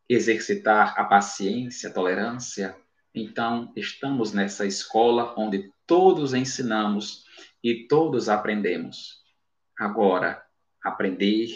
exercitar 0.09 0.95
a 0.99 1.05
paciência, 1.05 1.89
a 1.89 1.93
tolerância. 1.93 2.77
Então, 3.15 3.73
estamos 3.77 4.33
nessa 4.33 4.67
escola 4.67 5.35
onde 5.37 5.73
todos 5.87 6.33
ensinamos 6.33 7.25
e 7.63 7.87
todos 7.87 8.29
aprendemos. 8.29 9.23
Agora, 9.79 10.45
aprender, 10.83 11.49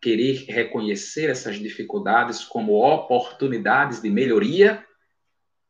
querer 0.00 0.46
reconhecer 0.48 1.30
essas 1.30 1.56
dificuldades 1.56 2.44
como 2.44 2.74
oportunidades 2.74 4.00
de 4.00 4.10
melhoria, 4.10 4.84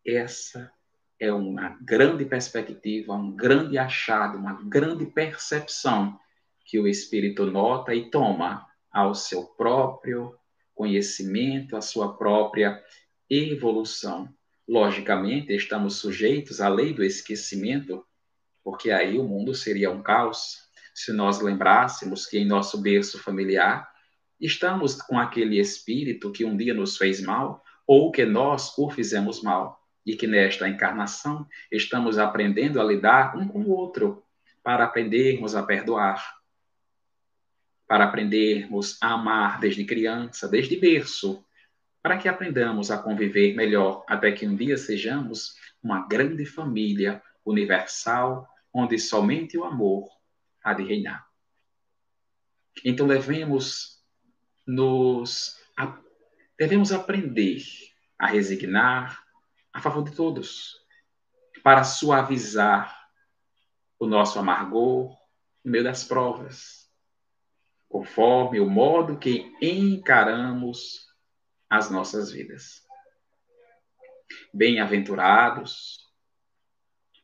essa 0.04 0.72
é 1.18 1.32
uma 1.32 1.78
grande 1.80 2.24
perspectiva, 2.24 3.14
um 3.14 3.34
grande 3.34 3.78
achado, 3.78 4.36
uma 4.36 4.62
grande 4.62 5.06
percepção 5.06 6.18
que 6.64 6.78
o 6.78 6.86
espírito 6.86 7.46
nota 7.46 7.94
e 7.94 8.10
toma 8.10 8.66
ao 8.90 9.14
seu 9.14 9.44
próprio 9.44 10.36
conhecimento, 10.74 11.76
à 11.76 11.80
sua 11.80 12.16
própria 12.16 12.82
evolução. 13.30 14.28
Logicamente, 14.68 15.54
estamos 15.54 15.96
sujeitos 15.96 16.60
à 16.60 16.68
lei 16.68 16.92
do 16.92 17.02
esquecimento, 17.02 18.04
porque 18.62 18.90
aí 18.90 19.18
o 19.18 19.24
mundo 19.24 19.54
seria 19.54 19.90
um 19.90 20.02
caos 20.02 20.66
se 20.94 21.12
nós 21.12 21.40
lembrássemos 21.40 22.26
que 22.26 22.38
em 22.38 22.46
nosso 22.46 22.80
berço 22.80 23.18
familiar 23.18 23.88
estamos 24.40 25.00
com 25.00 25.18
aquele 25.18 25.58
espírito 25.58 26.32
que 26.32 26.44
um 26.44 26.56
dia 26.56 26.74
nos 26.74 26.96
fez 26.96 27.22
mal 27.22 27.62
ou 27.86 28.10
que 28.10 28.24
nós 28.24 28.76
o 28.76 28.90
fizemos 28.90 29.42
mal 29.42 29.85
e 30.06 30.16
que 30.16 30.26
nesta 30.26 30.68
encarnação 30.68 31.46
estamos 31.70 32.16
aprendendo 32.16 32.80
a 32.80 32.84
lidar 32.84 33.36
um 33.36 33.48
com 33.48 33.62
o 33.62 33.70
outro 33.70 34.24
para 34.62 34.84
aprendermos 34.84 35.56
a 35.56 35.62
perdoar, 35.62 36.36
para 37.86 38.04
aprendermos 38.04 38.96
a 39.02 39.14
amar 39.14 39.58
desde 39.58 39.84
criança, 39.84 40.48
desde 40.48 40.76
berço, 40.76 41.44
para 42.02 42.16
que 42.16 42.28
aprendamos 42.28 42.90
a 42.90 42.98
conviver 42.98 43.54
melhor 43.56 44.04
até 44.08 44.30
que 44.30 44.46
um 44.46 44.54
dia 44.54 44.76
sejamos 44.76 45.56
uma 45.82 46.06
grande 46.06 46.46
família 46.46 47.20
universal 47.44 48.48
onde 48.72 48.98
somente 48.98 49.58
o 49.58 49.64
amor 49.64 50.08
há 50.62 50.72
de 50.72 50.84
reinar. 50.84 51.26
Então 52.84 53.08
devemos 53.08 53.96
nos 54.66 55.56
devemos 56.58 56.90
aprender 56.90 57.62
a 58.18 58.26
resignar, 58.26 59.25
a 59.76 59.80
favor 59.82 60.02
de 60.02 60.16
todos, 60.16 60.74
para 61.62 61.84
suavizar 61.84 62.98
o 63.98 64.06
nosso 64.06 64.38
amargor 64.38 65.10
no 65.62 65.70
meio 65.70 65.84
das 65.84 66.02
provas, 66.02 66.90
conforme 67.86 68.58
o 68.58 68.70
modo 68.70 69.18
que 69.18 69.54
encaramos 69.60 71.06
as 71.68 71.90
nossas 71.90 72.32
vidas. 72.32 72.86
Bem-aventurados 74.50 76.06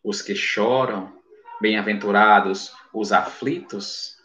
os 0.04 0.20
que 0.20 0.34
choram, 0.34 1.22
bem-aventurados 1.58 2.70
os 2.92 3.12
aflitos. 3.12 4.18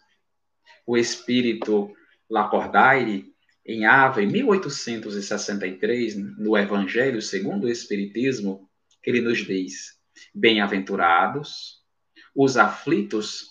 O 0.85 0.97
espírito 0.97 1.95
Lacordaire 2.29 3.33
em 3.67 3.85
Ava, 3.85 4.23
em 4.23 4.27
1863, 4.27 6.15
no 6.37 6.57
Evangelho 6.57 7.21
segundo 7.21 7.65
o 7.65 7.69
Espiritismo, 7.69 8.69
ele 9.03 9.19
nos 9.19 9.39
diz: 9.39 9.99
Bem-aventurados 10.33 11.85
os 12.33 12.55
aflitos 12.55 13.47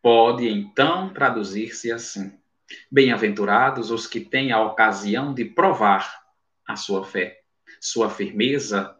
pode 0.00 0.48
então 0.48 1.12
traduzir-se 1.12 1.90
assim: 1.90 2.38
Bem-aventurados 2.90 3.90
os 3.90 4.06
que 4.06 4.20
têm 4.20 4.52
a 4.52 4.62
ocasião 4.62 5.34
de 5.34 5.44
provar 5.44 6.22
a 6.64 6.76
sua 6.76 7.04
fé, 7.04 7.40
sua 7.80 8.08
firmeza, 8.08 8.96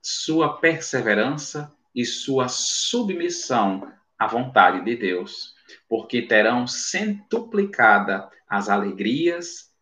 sua 0.00 0.56
perseverança 0.56 1.70
e 1.94 2.06
sua 2.06 2.48
submissão 2.48 3.92
à 4.18 4.26
vontade 4.26 4.82
de 4.82 4.96
Deus, 4.96 5.54
porque 5.86 6.22
terão 6.22 6.66
centuplicada 6.66 8.30
as 8.48 8.70
alegrias 8.70 9.75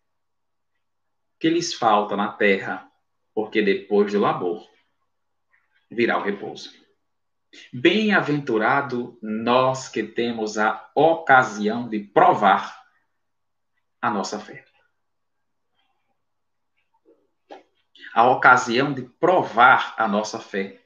que 1.45 1.51
lhes 1.51 1.75
falta 1.75 2.17
na 2.17 2.33
terra, 2.33 2.91
porque 3.35 3.61
depois 3.61 4.11
do 4.11 4.19
labor 4.19 4.67
virá 5.91 6.17
o 6.17 6.23
repouso. 6.23 6.73
Bem-aventurado 7.71 9.19
nós 9.21 9.87
que 9.87 10.03
temos 10.05 10.57
a 10.57 10.91
ocasião 10.95 11.87
de 11.87 12.01
provar 12.01 12.83
a 14.01 14.11
nossa 14.11 14.41
fé. 14.41 14.65
A 18.15 18.31
ocasião 18.31 18.95
de 18.95 19.03
provar 19.03 19.95
a 19.99 20.09
nossa 20.09 20.41
fé. 20.41 20.83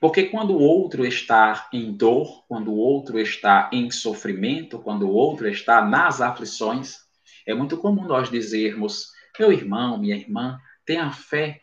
Porque 0.00 0.30
quando 0.30 0.54
o 0.54 0.58
outro 0.58 1.04
está 1.04 1.68
em 1.70 1.92
dor, 1.92 2.46
quando 2.48 2.70
o 2.70 2.78
outro 2.78 3.20
está 3.20 3.68
em 3.74 3.90
sofrimento, 3.90 4.78
quando 4.78 5.06
o 5.06 5.12
outro 5.12 5.46
está 5.50 5.84
nas 5.84 6.22
aflições, 6.22 7.06
é 7.46 7.52
muito 7.52 7.76
comum 7.76 8.04
nós 8.04 8.30
dizermos: 8.30 9.17
meu 9.38 9.52
irmão, 9.52 9.98
minha 9.98 10.16
irmã, 10.16 10.60
tenha 10.84 11.10
fé, 11.12 11.60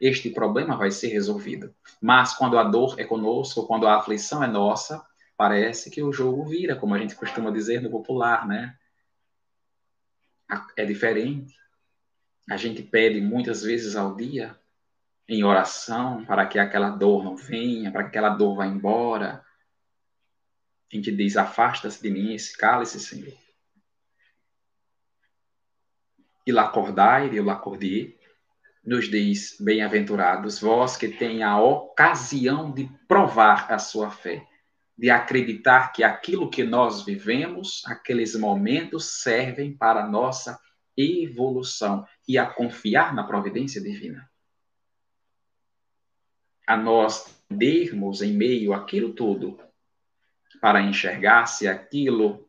este 0.00 0.30
problema 0.30 0.76
vai 0.76 0.90
ser 0.90 1.08
resolvido. 1.08 1.74
Mas 2.00 2.34
quando 2.34 2.58
a 2.58 2.64
dor 2.64 2.98
é 2.98 3.04
conosco, 3.04 3.66
quando 3.66 3.86
a 3.86 3.96
aflição 3.96 4.42
é 4.42 4.46
nossa, 4.46 5.04
parece 5.36 5.90
que 5.90 6.02
o 6.02 6.12
jogo 6.12 6.44
vira, 6.44 6.76
como 6.76 6.94
a 6.94 6.98
gente 6.98 7.14
costuma 7.14 7.50
dizer 7.50 7.80
no 7.80 7.90
popular, 7.90 8.46
né? 8.46 8.76
É 10.76 10.84
diferente. 10.84 11.56
A 12.50 12.56
gente 12.56 12.82
pede 12.82 13.20
muitas 13.20 13.62
vezes 13.62 13.96
ao 13.96 14.14
dia 14.14 14.58
em 15.28 15.44
oração 15.44 16.24
para 16.24 16.46
que 16.46 16.58
aquela 16.58 16.90
dor 16.90 17.24
não 17.24 17.36
venha, 17.36 17.90
para 17.90 18.02
que 18.02 18.08
aquela 18.08 18.30
dor 18.30 18.56
vá 18.56 18.66
embora. 18.66 19.44
A 20.92 20.96
gente 20.96 21.14
diz: 21.14 21.36
afasta-se 21.36 22.02
de 22.02 22.10
mim 22.10 22.34
esse 22.34 22.56
cálice, 22.56 23.00
Senhor. 23.00 23.32
E 26.44 26.50
e 26.50 27.36
eu 27.36 27.44
lá 27.44 27.52
acordei, 27.52 28.18
nos 28.84 29.08
diz: 29.08 29.56
Bem-aventurados 29.60 30.60
vós 30.60 30.96
que 30.96 31.08
têm 31.08 31.42
a 31.42 31.60
ocasião 31.60 32.72
de 32.72 32.90
provar 33.06 33.72
a 33.72 33.78
sua 33.78 34.10
fé, 34.10 34.44
de 34.98 35.08
acreditar 35.08 35.92
que 35.92 36.02
aquilo 36.02 36.50
que 36.50 36.64
nós 36.64 37.04
vivemos, 37.04 37.82
aqueles 37.86 38.34
momentos, 38.34 39.22
servem 39.22 39.72
para 39.76 40.02
a 40.02 40.08
nossa 40.08 40.58
evolução 40.96 42.04
e 42.26 42.36
a 42.36 42.46
confiar 42.46 43.14
na 43.14 43.22
providência 43.22 43.80
divina. 43.80 44.28
A 46.66 46.76
nós 46.76 47.24
termos 47.48 48.20
em 48.20 48.32
meio 48.32 48.72
àquilo 48.72 49.12
tudo 49.12 49.58
para 50.60 50.80
enxergar 50.80 51.46
se 51.46 51.68
aquilo 51.68 52.48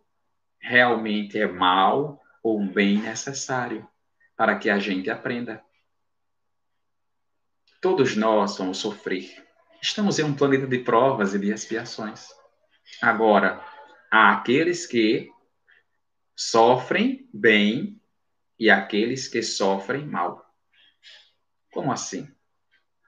realmente 0.59 1.37
é 1.37 1.47
mal 1.47 2.22
ou 2.43 2.63
bem 2.63 2.97
necessário 3.01 3.89
para 4.37 4.59
que 4.59 4.69
a 4.69 4.77
gente 4.77 5.09
aprenda. 5.09 5.63
Todos 7.81 8.15
nós 8.15 8.57
vamos 8.57 8.77
sofrer. 8.77 9.43
Estamos 9.81 10.19
em 10.19 10.23
um 10.23 10.35
planeta 10.35 10.67
de 10.67 10.79
provas 10.79 11.33
e 11.33 11.39
de 11.39 11.51
expiações. 11.51 12.27
Agora, 13.01 13.65
há 14.11 14.33
aqueles 14.33 14.85
que 14.85 15.31
sofrem 16.35 17.27
bem 17.33 17.99
e 18.59 18.69
aqueles 18.69 19.27
que 19.27 19.41
sofrem 19.41 20.05
mal. 20.05 20.45
Como 21.71 21.91
assim? 21.91 22.31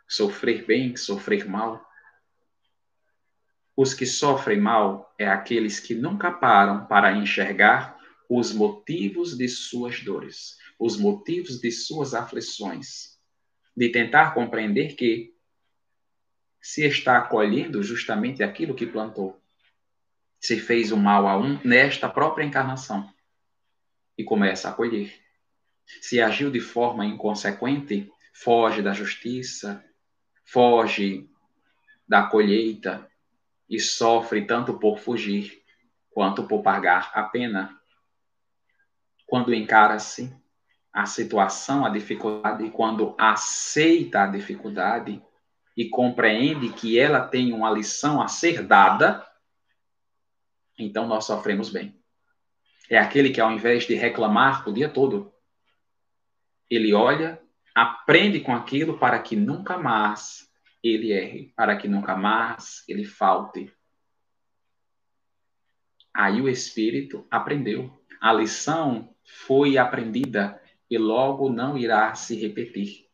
sofrer 0.07 0.65
bem, 0.65 0.95
sofrer 0.95 1.47
mal. 1.47 1.83
Os 3.75 3.93
que 3.93 4.05
sofrem 4.05 4.59
mal 4.59 5.13
é 5.17 5.27
aqueles 5.27 5.79
que 5.79 5.93
nunca 5.93 6.31
param 6.31 6.85
para 6.85 7.11
enxergar 7.11 7.94
os 8.29 8.53
motivos 8.53 9.37
de 9.37 9.47
suas 9.47 10.01
dores, 10.01 10.57
os 10.79 10.97
motivos 10.97 11.59
de 11.59 11.71
suas 11.71 12.13
aflições, 12.13 13.19
de 13.75 13.89
tentar 13.89 14.33
compreender 14.33 14.95
que 14.95 15.33
se 16.61 16.85
está 16.85 17.21
colhendo 17.21 17.83
justamente 17.83 18.41
aquilo 18.41 18.73
que 18.73 18.87
plantou, 18.87 19.39
se 20.39 20.59
fez 20.59 20.91
o 20.91 20.97
mal 20.97 21.27
a 21.27 21.37
um 21.37 21.59
nesta 21.63 22.09
própria 22.09 22.43
encarnação 22.43 23.11
e 24.17 24.23
começa 24.23 24.69
a 24.69 24.73
colher. 24.73 25.13
Se 26.01 26.19
agiu 26.19 26.49
de 26.49 26.59
forma 26.59 27.05
inconsequente, 27.05 28.11
foge 28.33 28.81
da 28.81 28.93
justiça, 28.93 29.83
foge 30.43 31.29
da 32.07 32.23
colheita 32.23 33.09
e 33.69 33.79
sofre 33.79 34.45
tanto 34.45 34.77
por 34.79 34.99
fugir 34.99 35.63
quanto 36.11 36.47
por 36.47 36.61
pagar 36.61 37.11
a 37.13 37.23
pena. 37.23 37.79
Quando 39.25 39.53
encara-se 39.53 40.35
a 40.93 41.05
situação, 41.05 41.85
a 41.85 41.89
dificuldade, 41.89 42.69
quando 42.71 43.15
aceita 43.17 44.23
a 44.23 44.27
dificuldade 44.27 45.21
e 45.75 45.89
compreende 45.89 46.69
que 46.69 46.97
ela 46.97 47.27
tem 47.27 47.51
uma 47.51 47.69
lição 47.69 48.21
a 48.21 48.27
ser 48.27 48.63
dada, 48.63 49.25
então 50.77 51.07
nós 51.07 51.25
sofremos 51.25 51.69
bem. 51.69 51.99
É 52.89 52.97
aquele 52.97 53.31
que, 53.31 53.41
ao 53.41 53.51
invés 53.51 53.85
de 53.85 53.95
reclamar 53.95 54.67
o 54.69 54.73
dia 54.73 54.87
todo, 54.87 55.33
ele 56.69 56.93
olha 56.93 57.41
aprende 57.75 58.39
com 58.39 58.53
aquilo 58.53 58.97
para 58.97 59.19
que 59.19 59.35
nunca 59.35 59.77
mais 59.77 60.49
ele 60.81 61.11
erre, 61.11 61.51
para 61.57 61.75
que 61.75 61.89
nunca 61.89 62.15
mais 62.15 62.85
ele 62.87 63.03
falte. 63.03 63.69
Aí 66.13 66.41
o 66.41 66.47
espírito 66.47 67.27
aprendeu. 67.29 67.91
A 68.21 68.31
lição 68.31 69.13
foi 69.25 69.77
aprendida 69.77 70.61
e 70.89 70.97
logo 70.97 71.49
não 71.49 71.77
irá 71.77 72.13
se 72.13 72.35
repetir. 72.39 73.07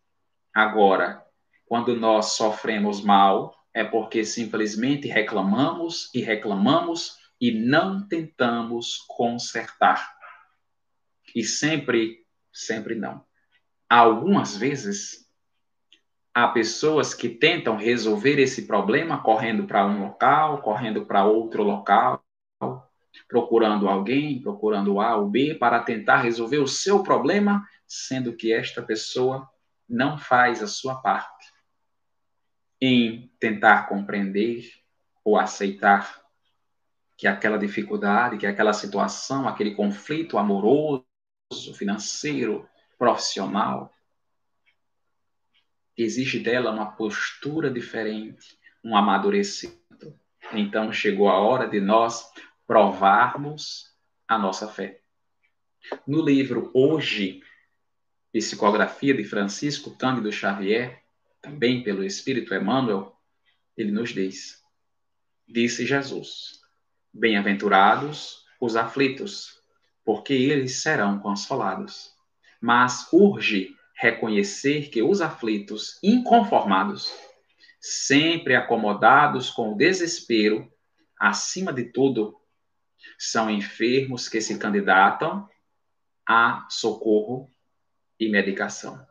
Agora, 0.54 1.26
quando 1.66 1.96
nós 1.96 2.34
sofremos 2.34 3.02
mal, 3.02 3.56
é 3.74 3.84
porque 3.84 4.26
simplesmente 4.26 5.08
reclamamos 5.08 6.14
e 6.14 6.22
reclamamos 6.22 7.18
e 7.40 7.52
não 7.52 8.06
tentamos 8.06 8.98
consertar. 9.08 10.14
E 11.34 11.44
sempre, 11.44 12.26
sempre 12.52 12.94
não. 12.94 13.24
Algumas 13.90 14.58
vezes, 14.58 15.28
há 16.34 16.48
pessoas 16.50 17.14
que 17.14 17.30
tentam 17.30 17.78
resolver 17.78 18.38
esse 18.40 18.68
problema 18.68 19.24
correndo 19.24 19.66
para 19.66 19.86
um 19.86 20.02
local, 20.04 20.62
correndo 20.62 21.06
para 21.06 21.26
outro 21.26 21.64
local, 21.64 22.24
procurando 23.28 23.88
alguém, 23.88 24.42
procurando 24.42 25.00
A 25.00 25.16
ou 25.16 25.30
B 25.30 25.56
para 25.56 25.82
tentar 25.82 26.18
resolver 26.18 26.60
o 26.60 26.68
seu 26.68 27.04
problema, 27.04 27.68
sendo 27.88 28.34
que 28.34 28.54
esta 28.54 28.82
pessoa 28.82 29.50
não 29.88 30.18
faz 30.18 30.64
a 30.64 30.68
sua 30.68 30.96
parte 31.02 31.52
em 32.80 33.32
tentar 33.40 33.88
compreender 33.88 34.66
ou 35.24 35.38
aceitar 35.38 36.22
que 37.18 37.28
aquela 37.28 37.58
dificuldade, 37.58 38.38
que 38.38 38.48
aquela 38.48 38.74
situação, 38.74 39.48
aquele 39.48 39.76
conflito 39.76 40.40
amoroso, 40.40 41.06
financeiro, 41.76 42.68
profissional, 42.98 43.94
exige 45.96 46.40
dela 46.40 46.72
uma 46.72 46.92
postura 46.94 47.70
diferente, 47.70 48.58
um 48.84 48.96
amadurecimento. 48.96 50.18
Então 50.52 50.92
chegou 50.92 51.30
a 51.30 51.40
hora 51.40 51.68
de 51.68 51.80
nós 51.80 52.32
provarmos 52.72 53.94
a 54.26 54.38
nossa 54.38 54.66
fé. 54.66 55.02
No 56.08 56.22
livro 56.22 56.72
Hoje, 56.74 57.44
Psicografia 58.32 59.14
de 59.14 59.26
Francisco 59.26 59.98
Cândido 59.98 60.32
Xavier, 60.32 61.04
também 61.42 61.84
pelo 61.84 62.02
Espírito 62.02 62.56
Emmanuel, 62.56 63.14
ele 63.76 63.92
nos 63.92 64.12
diz: 64.12 64.64
Disse 65.46 65.86
Jesus: 65.86 66.62
Bem-aventurados 67.14 68.46
os 68.62 68.78
aflitos, 68.78 69.62
porque 70.06 70.32
eles 70.32 70.82
serão 70.82 71.20
consolados 71.20 72.16
mas 72.62 73.12
urge 73.12 73.76
reconhecer 73.96 74.90
que 74.90 75.02
os 75.02 75.20
aflitos, 75.20 76.00
inconformados, 76.02 77.12
sempre 77.82 78.56
acomodados 78.56 79.50
com 79.50 79.74
o 79.74 79.76
desespero, 79.76 80.72
acima 81.20 81.74
de 81.74 81.86
tudo, 81.86 82.40
são 83.24 83.52
enfermos 83.52 84.28
que 84.28 84.42
se 84.42 84.58
candidatam 84.58 85.48
a 86.28 86.66
socorro 86.72 87.48
e 88.20 88.28
medicação. 88.28 89.08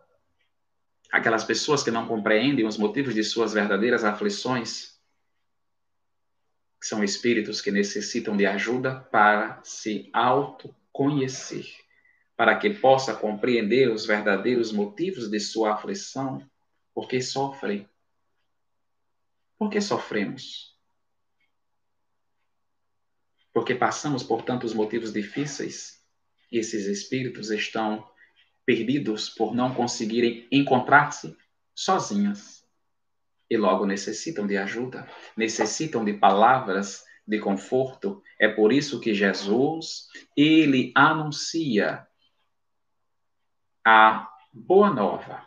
aquelas 1.12 1.44
pessoas 1.44 1.82
que 1.82 1.90
não 1.92 2.08
compreendem 2.08 2.66
os 2.66 2.76
motivos 2.76 3.14
de 3.14 3.22
suas 3.22 3.52
verdadeiras 3.52 4.04
aflições, 4.04 5.00
são 6.80 7.04
espíritos 7.04 7.60
que 7.60 7.70
necessitam 7.70 8.36
de 8.36 8.46
ajuda 8.46 9.00
para 9.12 9.60
se 9.62 10.08
autoconhecer, 10.12 11.66
para 12.36 12.56
que 12.56 12.70
possa 12.70 13.14
compreender 13.14 13.90
os 13.90 14.06
verdadeiros 14.06 14.72
motivos 14.72 15.28
de 15.28 15.38
sua 15.38 15.74
aflição, 15.74 16.48
porque 16.94 17.20
sofrem. 17.20 17.88
Por 19.56 19.70
que 19.70 19.80
sofremos? 19.80 20.79
Porque 23.52 23.74
passamos 23.74 24.22
por 24.22 24.42
tantos 24.42 24.72
motivos 24.74 25.12
difíceis 25.12 26.00
e 26.50 26.58
esses 26.58 26.86
espíritos 26.86 27.50
estão 27.50 28.08
perdidos 28.64 29.28
por 29.28 29.54
não 29.54 29.74
conseguirem 29.74 30.46
encontrar-se 30.50 31.36
sozinhas. 31.74 32.64
E 33.48 33.56
logo 33.56 33.84
necessitam 33.84 34.46
de 34.46 34.56
ajuda, 34.56 35.08
necessitam 35.36 36.04
de 36.04 36.12
palavras 36.12 37.04
de 37.26 37.38
conforto. 37.40 38.22
É 38.38 38.48
por 38.48 38.72
isso 38.72 39.00
que 39.00 39.12
Jesus, 39.12 40.06
ele 40.36 40.92
anuncia 40.94 42.06
a 43.84 44.28
boa 44.52 44.90
nova 44.90 45.46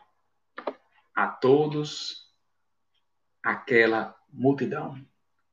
a 1.15 1.27
todos 1.27 2.33
aquela 3.41 4.15
multidão, 4.29 5.05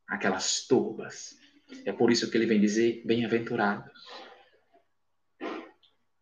aquelas 0.06 0.66
turbas. 0.66 1.39
É 1.84 1.92
por 1.92 2.10
isso 2.10 2.30
que 2.30 2.36
ele 2.36 2.46
vem 2.46 2.60
dizer 2.60 3.02
bem-aventurados 3.04 3.90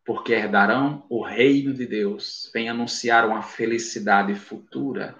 porque 0.09 0.33
herdarão 0.33 1.05
o 1.07 1.23
reino 1.23 1.71
de 1.71 1.85
Deus. 1.85 2.49
Vem 2.51 2.67
anunciar 2.67 3.27
uma 3.27 3.43
felicidade 3.43 4.33
futura 4.33 5.15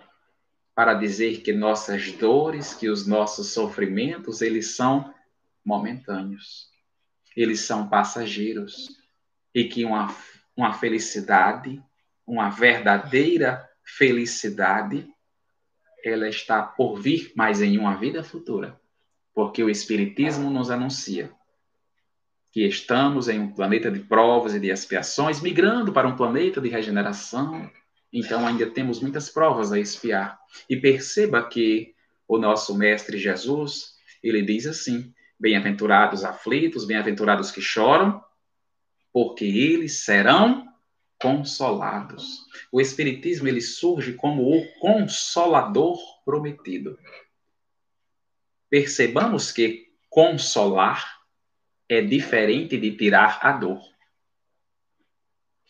para 0.73 0.95
dizer 0.95 1.41
que 1.41 1.53
nossas 1.53 2.11
dores, 2.13 2.73
que 2.73 2.89
os 2.89 3.05
nossos 3.05 3.53
sofrimentos, 3.53 4.41
eles 4.41 4.75
são 4.75 5.13
momentâneos. 5.63 6.71
Eles 7.37 7.59
são 7.59 7.87
passageiros 7.87 8.87
e 9.53 9.65
que 9.65 9.85
uma, 9.85 10.07
uma 10.57 10.73
felicidade, 10.73 11.79
uma 12.25 12.49
verdadeira 12.49 13.69
felicidade, 13.83 15.07
ela 16.03 16.27
está 16.27 16.63
por 16.63 16.99
vir, 16.99 17.31
mas 17.35 17.61
em 17.61 17.77
uma 17.77 17.95
vida 17.95 18.23
futura, 18.23 18.81
porque 19.33 19.63
o 19.63 19.69
Espiritismo 19.69 20.49
nos 20.49 20.69
anuncia 20.69 21.31
que 22.51 22.65
estamos 22.65 23.27
em 23.27 23.39
um 23.39 23.51
planeta 23.51 23.91
de 23.91 23.99
provas 23.99 24.55
e 24.55 24.59
de 24.59 24.69
expiações, 24.69 25.41
migrando 25.41 25.93
para 25.93 26.07
um 26.07 26.15
planeta 26.15 26.59
de 26.59 26.69
regeneração. 26.69 27.69
Então, 28.11 28.45
ainda 28.45 28.65
temos 28.69 28.99
muitas 28.99 29.29
provas 29.29 29.71
a 29.71 29.79
expiar. 29.79 30.39
E 30.67 30.75
perceba 30.75 31.47
que 31.47 31.93
o 32.27 32.37
nosso 32.37 32.75
Mestre 32.75 33.17
Jesus, 33.17 33.93
ele 34.23 34.41
diz 34.41 34.65
assim: 34.65 35.13
Bem-aventurados 35.39 36.23
aflitos, 36.23 36.85
bem-aventurados 36.85 37.51
que 37.51 37.61
choram, 37.61 38.23
porque 39.13 39.45
eles 39.45 40.03
serão 40.03 40.67
consolados. 41.21 42.45
O 42.71 42.81
Espiritismo 42.81 43.47
ele 43.47 43.61
surge 43.61 44.13
como 44.13 44.43
o 44.43 44.65
consolador 44.79 45.99
prometido. 46.25 46.97
Percebamos 48.69 49.51
que 49.51 49.91
consolar 50.09 51.19
é 51.87 52.01
diferente 52.01 52.77
de 52.77 52.95
tirar 52.95 53.39
a 53.41 53.51
dor. 53.51 53.81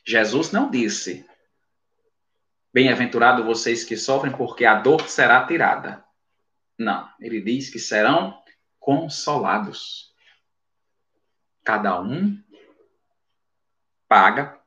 Jesus 0.05 0.51
não 0.51 0.69
disse: 0.69 1.25
Bem-aventurado 2.73 3.43
vocês 3.43 3.83
que 3.83 3.95
sofrem, 3.95 4.35
porque 4.35 4.65
a 4.65 4.75
dor 4.75 5.07
será 5.07 5.45
tirada. 5.47 6.03
Não, 6.77 7.09
ele 7.19 7.41
diz 7.41 7.69
que 7.69 7.79
serão 7.79 8.41
consolados. 8.79 10.13
Cada 11.63 12.01
um 12.01 12.41
paga 14.07 14.59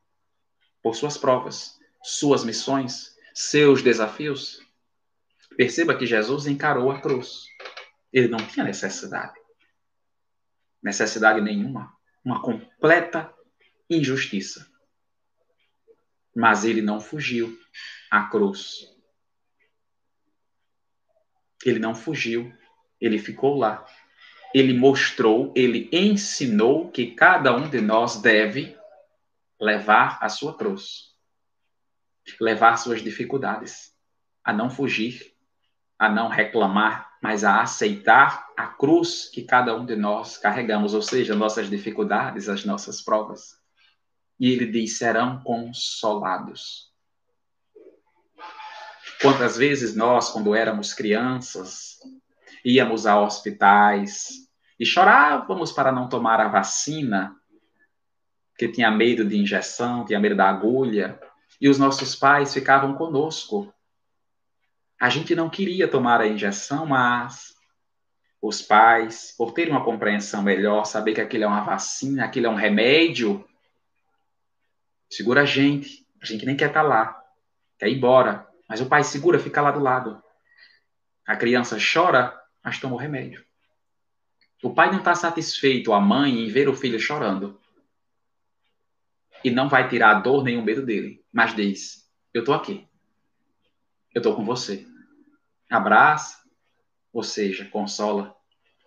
por 0.82 0.94
suas 0.94 1.18
provas, 1.18 1.78
suas 2.02 2.44
missões, 2.44 3.16
seus 3.34 3.82
desafios. 3.82 4.60
Perceba 5.56 5.96
que 5.96 6.06
Jesus 6.06 6.46
encarou 6.46 6.90
a 6.90 7.00
cruz. 7.00 7.51
Ele 8.12 8.28
não 8.28 8.38
tinha 8.38 8.64
necessidade 8.64 9.42
necessidade 10.82 11.40
nenhuma, 11.40 11.96
uma 12.24 12.42
completa 12.42 13.32
injustiça. 13.88 14.68
Mas 16.34 16.64
ele 16.64 16.82
não 16.82 17.00
fugiu 17.00 17.56
à 18.10 18.24
cruz. 18.24 18.90
Ele 21.64 21.78
não 21.78 21.94
fugiu, 21.94 22.52
ele 23.00 23.18
ficou 23.18 23.56
lá. 23.56 23.86
Ele 24.52 24.74
mostrou, 24.74 25.52
ele 25.54 25.88
ensinou 25.92 26.90
que 26.90 27.14
cada 27.14 27.54
um 27.54 27.70
de 27.70 27.80
nós 27.80 28.20
deve 28.20 28.76
levar 29.60 30.18
a 30.20 30.28
sua 30.28 30.56
cruz, 30.56 31.14
levar 32.40 32.76
suas 32.76 33.00
dificuldades, 33.00 33.94
a 34.42 34.52
não 34.52 34.68
fugir, 34.68 35.31
a 36.02 36.08
não 36.08 36.26
reclamar, 36.26 37.12
mas 37.22 37.44
a 37.44 37.62
aceitar 37.62 38.48
a 38.56 38.66
cruz 38.66 39.30
que 39.32 39.44
cada 39.44 39.76
um 39.76 39.86
de 39.86 39.94
nós 39.94 40.36
carregamos, 40.36 40.94
ou 40.94 41.00
seja, 41.00 41.32
nossas 41.32 41.70
dificuldades, 41.70 42.48
as 42.48 42.64
nossas 42.64 43.00
provas. 43.00 43.52
E 44.40 44.50
ele 44.50 44.66
diz: 44.66 44.98
serão 44.98 45.40
consolados. 45.44 46.90
Quantas 49.20 49.56
vezes 49.56 49.94
nós, 49.94 50.30
quando 50.30 50.56
éramos 50.56 50.92
crianças, 50.92 52.00
íamos 52.64 53.06
a 53.06 53.20
hospitais 53.20 54.48
e 54.80 54.84
chorávamos 54.84 55.70
para 55.70 55.92
não 55.92 56.08
tomar 56.08 56.40
a 56.40 56.48
vacina, 56.48 57.36
que 58.58 58.66
tinha 58.66 58.90
medo 58.90 59.24
de 59.24 59.38
injeção, 59.38 60.04
tinha 60.04 60.18
medo 60.18 60.34
da 60.34 60.48
agulha, 60.48 61.20
e 61.60 61.68
os 61.68 61.78
nossos 61.78 62.16
pais 62.16 62.52
ficavam 62.52 62.96
conosco 62.96 63.72
a 65.02 65.08
gente 65.08 65.34
não 65.34 65.50
queria 65.50 65.88
tomar 65.88 66.20
a 66.20 66.28
injeção, 66.28 66.86
mas 66.86 67.56
os 68.40 68.62
pais, 68.62 69.34
por 69.36 69.50
terem 69.50 69.72
uma 69.72 69.84
compreensão 69.84 70.44
melhor, 70.44 70.84
saber 70.84 71.12
que 71.12 71.20
aquilo 71.20 71.42
é 71.42 71.46
uma 71.48 71.64
vacina, 71.64 72.24
aquilo 72.24 72.46
é 72.46 72.48
um 72.48 72.54
remédio, 72.54 73.44
segura 75.10 75.42
a 75.42 75.44
gente. 75.44 76.06
A 76.22 76.24
gente 76.24 76.46
nem 76.46 76.56
quer 76.56 76.68
estar 76.68 76.82
tá 76.82 76.88
lá, 76.88 77.20
quer 77.80 77.88
ir 77.88 77.96
embora. 77.96 78.48
Mas 78.68 78.80
o 78.80 78.86
pai 78.86 79.02
segura, 79.02 79.40
fica 79.40 79.60
lá 79.60 79.72
do 79.72 79.80
lado. 79.80 80.22
A 81.26 81.34
criança 81.34 81.78
chora, 81.80 82.40
mas 82.62 82.78
toma 82.78 82.94
o 82.94 82.98
remédio. 82.98 83.44
O 84.62 84.72
pai 84.72 84.88
não 84.92 84.98
está 84.98 85.16
satisfeito, 85.16 85.92
a 85.92 86.00
mãe, 86.00 86.44
em 86.44 86.48
ver 86.48 86.68
o 86.68 86.76
filho 86.76 87.00
chorando. 87.00 87.60
E 89.42 89.50
não 89.50 89.68
vai 89.68 89.88
tirar 89.88 90.16
a 90.16 90.20
dor 90.20 90.44
nem 90.44 90.56
o 90.56 90.62
medo 90.62 90.86
dele, 90.86 91.24
mas 91.32 91.56
diz: 91.56 92.08
Eu 92.32 92.42
estou 92.42 92.54
aqui. 92.54 92.86
Eu 94.14 94.20
estou 94.20 94.36
com 94.36 94.44
você 94.44 94.91
abraça, 95.74 96.38
ou 97.12 97.22
seja, 97.22 97.64
consola. 97.66 98.34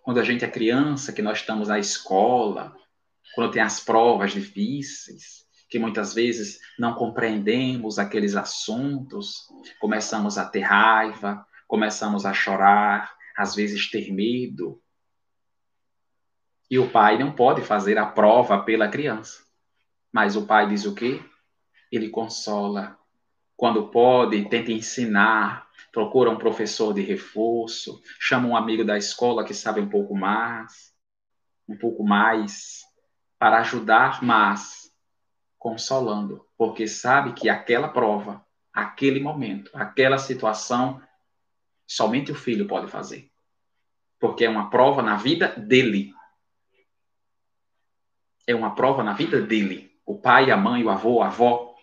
Quando 0.03 0.19
a 0.19 0.23
gente 0.23 0.45
é 0.45 0.47
criança, 0.49 1.11
que 1.11 1.21
nós 1.21 1.39
estamos 1.39 1.67
na 1.67 1.79
escola, 1.79 2.75
quando 3.33 3.51
tem 3.51 3.61
as 3.61 3.79
provas 3.79 4.31
difíceis, 4.31 5.45
que 5.69 5.79
muitas 5.79 6.13
vezes 6.13 6.59
não 6.77 6.93
compreendemos 6.93 7.97
aqueles 7.97 8.35
assuntos, 8.35 9.47
começamos 9.79 10.37
a 10.37 10.45
ter 10.45 10.61
raiva, 10.61 11.45
começamos 11.67 12.25
a 12.25 12.33
chorar, 12.33 13.11
às 13.35 13.55
vezes 13.55 13.89
ter 13.89 14.11
medo. 14.11 14.81
E 16.69 16.79
o 16.79 16.89
pai 16.89 17.17
não 17.17 17.31
pode 17.31 17.61
fazer 17.61 17.97
a 17.97 18.05
prova 18.05 18.63
pela 18.63 18.87
criança. 18.87 19.43
Mas 20.11 20.35
o 20.35 20.45
pai 20.45 20.67
diz 20.69 20.85
o 20.85 20.95
quê? 20.95 21.21
Ele 21.91 22.09
consola. 22.09 22.97
Quando 23.57 23.89
pode, 23.89 24.47
tenta 24.49 24.71
ensinar, 24.71 25.64
procura 25.95 26.29
um 26.29 26.37
professor 26.37 26.93
de 26.93 27.01
reforço, 27.01 28.01
chama 28.19 28.49
um 28.49 28.57
amigo 28.57 28.83
da 28.83 28.97
escola 28.97 29.45
que 29.45 29.53
sabe 29.53 29.79
um 29.79 29.87
pouco 29.87 30.13
mais, 30.13 30.93
um 31.69 31.77
pouco 31.77 32.03
mais, 32.03 32.81
para 33.39 33.59
ajudar, 33.59 34.21
mas 34.21 34.91
consolando, 35.57 36.45
porque 36.57 36.85
sabe 36.85 37.31
que 37.31 37.47
aquela 37.47 37.87
prova, 37.87 38.45
aquele 38.73 39.21
momento, 39.21 39.71
aquela 39.73 40.17
situação, 40.17 41.01
somente 41.87 42.29
o 42.29 42.35
filho 42.35 42.67
pode 42.67 42.91
fazer. 42.91 43.31
Porque 44.19 44.43
é 44.43 44.49
uma 44.49 44.69
prova 44.69 45.01
na 45.01 45.15
vida 45.15 45.47
dele. 45.47 46.13
É 48.45 48.53
uma 48.53 48.75
prova 48.75 49.01
na 49.01 49.13
vida 49.13 49.41
dele. 49.41 49.97
O 50.05 50.19
pai, 50.19 50.51
a 50.51 50.57
mãe, 50.57 50.83
o 50.83 50.89
avô, 50.89 51.21
a 51.21 51.27
avó, 51.27 51.73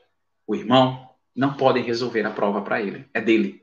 o 0.46 0.54
irmão 0.54 1.08
não 1.34 1.54
podem 1.54 1.82
resolver 1.82 2.26
a 2.26 2.30
prova 2.30 2.60
para 2.60 2.82
ele. 2.82 3.08
É 3.14 3.20
dele. 3.22 3.61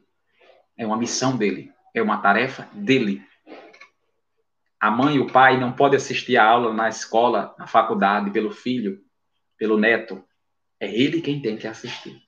É 0.80 0.86
uma 0.86 0.96
missão 0.96 1.36
dele, 1.36 1.74
é 1.94 2.02
uma 2.02 2.22
tarefa 2.22 2.70
dele. 2.72 3.22
A 4.80 4.89
mãe 4.89 5.18
e 5.18 5.20
o 5.20 5.30
pai 5.30 5.60
não 5.60 5.74
podem 5.74 5.98
assistir 5.98 6.38
a 6.38 6.46
aula 6.46 6.74
na 6.74 6.88
escola, 6.88 7.54
na 7.60 7.68
faculdade, 7.68 8.32
pelo 8.32 8.50
filho, 8.50 9.04
pelo 9.58 9.78
neto. 9.78 10.26
É 10.80 10.89
ele 10.89 11.20
quem 11.20 11.42
tem 11.42 11.58
que 11.58 11.68
assistir. 11.68 12.24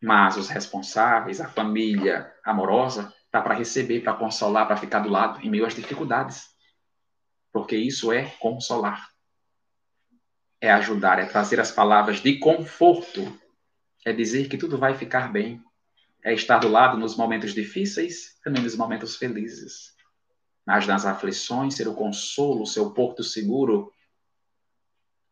Mas 0.00 0.38
os 0.38 0.48
responsáveis, 0.48 1.38
a 1.38 1.48
família 1.50 2.32
amorosa, 2.42 3.12
está 3.26 3.42
para 3.42 3.54
receber, 3.54 4.00
para 4.00 4.14
consolar, 4.14 4.66
para 4.66 4.78
ficar 4.78 5.00
do 5.00 5.10
lado 5.10 5.44
em 5.44 5.50
meio 5.50 5.66
às 5.66 5.74
dificuldades. 5.74 6.46
Porque 7.52 7.76
isso 7.76 8.10
é 8.10 8.24
consolar. 8.38 9.06
É 10.62 10.72
ajudar, 10.72 11.18
é 11.18 11.26
trazer 11.26 11.60
as 11.60 11.70
palavras 11.70 12.22
de 12.22 12.38
conforto. 12.38 13.38
É 14.02 14.14
dizer 14.14 14.48
que 14.48 14.56
tudo 14.56 14.78
vai 14.78 14.94
ficar 14.94 15.30
bem. 15.30 15.62
É 16.28 16.34
estar 16.34 16.58
do 16.58 16.68
lado 16.68 16.98
nos 16.98 17.16
momentos 17.16 17.54
difíceis, 17.54 18.38
também 18.44 18.62
nos 18.62 18.76
momentos 18.76 19.16
felizes. 19.16 19.94
Mas 20.66 20.86
nas 20.86 21.06
aflições, 21.06 21.74
ser 21.74 21.88
o 21.88 21.94
consolo, 21.94 22.66
seu 22.66 22.90
porto 22.90 23.24
seguro. 23.24 23.90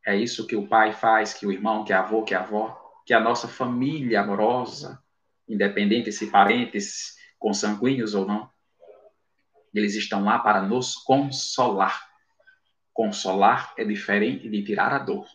É 0.07 0.17
isso 0.17 0.47
que 0.47 0.57
o 0.57 0.67
pai 0.67 0.95
faz, 0.95 1.35
que 1.35 1.47
o 1.47 1.53
irmão, 1.53 1.85
que 1.85 1.93
a 1.93 2.01
avô, 2.01 2.23
que 2.23 2.35
a 2.35 2.41
avó, 2.41 3.03
que 3.05 3.13
a 3.13 3.21
nossa 3.21 3.47
família 3.47 4.23
amorosa, 4.23 4.99
independente 5.47 6.11
se 6.11 6.29
parentes 6.29 7.15
consanguíneos 7.39 8.15
ou 8.15 8.25
não, 8.25 8.51
eles 9.75 9.95
estão 9.97 10.25
lá 10.25 10.39
para 10.39 10.63
nos 10.63 10.95
consolar. 10.95 12.09
Consolar 12.95 13.75
é 13.77 13.85
diferente 13.85 14.49
de 14.49 14.65
tirar 14.65 14.95
a 14.95 14.99
dor. 14.99 15.27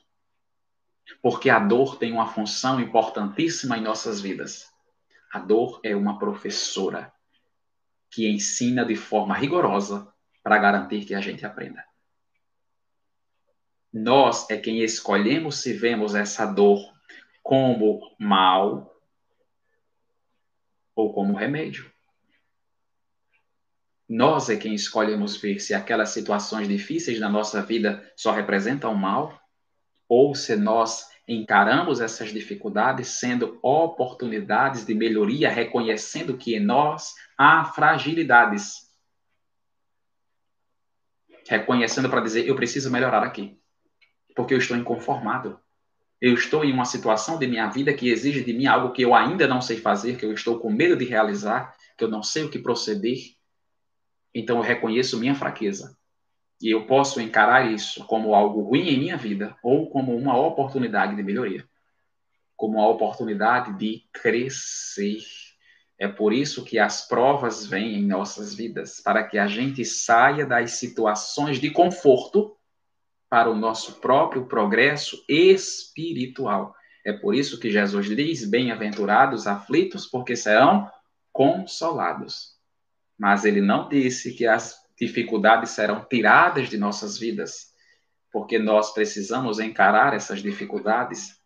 Porque 1.21 1.51
a 1.51 1.59
dor 1.59 1.97
tem 1.97 2.11
uma 2.11 2.25
função 2.25 2.81
importantíssima 2.81 3.77
em 3.77 3.81
nossas 3.81 4.19
vidas. 4.19 4.70
A 5.31 5.39
dor 5.39 5.79
é 5.83 5.95
uma 5.95 6.19
professora 6.19 7.13
que 8.09 8.27
ensina 8.27 8.85
de 8.85 8.95
forma 8.95 9.33
rigorosa 9.33 10.13
para 10.43 10.57
garantir 10.57 11.05
que 11.05 11.15
a 11.15 11.21
gente 11.21 11.45
aprenda. 11.45 11.83
Nós 13.93 14.49
é 14.49 14.57
quem 14.57 14.81
escolhemos 14.81 15.61
se 15.61 15.73
vemos 15.73 16.15
essa 16.15 16.45
dor 16.45 16.93
como 17.43 18.15
mal 18.19 18.93
ou 20.95 21.13
como 21.13 21.35
remédio. 21.35 21.91
Nós 24.07 24.49
é 24.49 24.57
quem 24.57 24.73
escolhemos 24.73 25.37
ver 25.37 25.59
se 25.59 25.73
aquelas 25.73 26.09
situações 26.09 26.67
difíceis 26.67 27.19
na 27.19 27.29
nossa 27.29 27.61
vida 27.61 28.11
só 28.15 28.31
representam 28.31 28.93
mal 28.93 29.41
ou 30.07 30.35
se 30.35 30.55
nós 30.57 31.10
encaramos 31.33 32.01
essas 32.01 32.31
dificuldades 32.31 33.07
sendo 33.19 33.57
oportunidades 33.61 34.85
de 34.85 34.93
melhoria, 34.93 35.49
reconhecendo 35.49 36.37
que 36.37 36.55
em 36.55 36.59
nós 36.59 37.13
há 37.37 37.63
fragilidades. 37.63 38.89
Reconhecendo 41.47 42.09
para 42.09 42.21
dizer, 42.21 42.47
eu 42.47 42.55
preciso 42.55 42.91
melhorar 42.91 43.23
aqui, 43.23 43.57
porque 44.35 44.53
eu 44.53 44.57
estou 44.57 44.75
inconformado. 44.75 45.59
Eu 46.19 46.33
estou 46.33 46.63
em 46.63 46.71
uma 46.71 46.85
situação 46.85 47.39
de 47.39 47.47
minha 47.47 47.67
vida 47.67 47.93
que 47.93 48.09
exige 48.09 48.43
de 48.43 48.53
mim 48.53 48.67
algo 48.67 48.93
que 48.93 49.01
eu 49.01 49.15
ainda 49.15 49.47
não 49.47 49.61
sei 49.61 49.77
fazer, 49.77 50.17
que 50.17 50.25
eu 50.25 50.33
estou 50.33 50.59
com 50.59 50.71
medo 50.71 50.95
de 50.95 51.05
realizar, 51.05 51.75
que 51.97 52.03
eu 52.03 52.07
não 52.07 52.21
sei 52.21 52.43
o 52.43 52.49
que 52.49 52.59
proceder. 52.59 53.17
Então 54.33 54.57
eu 54.57 54.63
reconheço 54.63 55.19
minha 55.19 55.33
fraqueza. 55.33 55.97
E 56.61 56.69
eu 56.69 56.85
posso 56.85 57.19
encarar 57.19 57.71
isso 57.71 58.05
como 58.05 58.35
algo 58.35 58.61
ruim 58.61 58.89
em 58.89 58.99
minha 58.99 59.17
vida 59.17 59.57
ou 59.63 59.89
como 59.89 60.15
uma 60.15 60.37
oportunidade 60.37 61.15
de 61.15 61.23
melhoria, 61.23 61.67
como 62.55 62.77
uma 62.77 62.87
oportunidade 62.87 63.75
de 63.77 64.03
crescer. 64.13 65.23
É 65.97 66.07
por 66.07 66.31
isso 66.31 66.63
que 66.63 66.77
as 66.77 67.07
provas 67.07 67.65
vêm 67.65 67.95
em 67.95 68.05
nossas 68.05 68.53
vidas, 68.53 68.99
para 68.99 69.23
que 69.23 69.39
a 69.39 69.47
gente 69.47 69.83
saia 69.83 70.45
das 70.45 70.73
situações 70.73 71.59
de 71.59 71.71
conforto 71.71 72.55
para 73.29 73.49
o 73.49 73.55
nosso 73.55 73.99
próprio 74.01 74.45
progresso 74.45 75.23
espiritual. 75.27 76.75
É 77.03 77.13
por 77.13 77.33
isso 77.33 77.59
que 77.59 77.71
Jesus 77.71 78.07
diz: 78.07 78.45
Bem-aventurados 78.45 79.47
aflitos, 79.47 80.05
porque 80.05 80.35
serão 80.35 80.89
consolados. 81.31 82.57
Mas 83.17 83.45
ele 83.45 83.61
não 83.61 83.87
disse 83.87 84.33
que 84.33 84.45
as 84.45 84.80
dificuldades 85.01 85.71
serão 85.71 86.05
tiradas 86.05 86.69
de 86.69 86.77
nossas 86.77 87.17
vidas, 87.17 87.73
porque 88.31 88.59
nós 88.59 88.93
precisamos 88.93 89.59
encarar 89.59 90.13
essas 90.13 90.43
dificuldades 90.43 91.41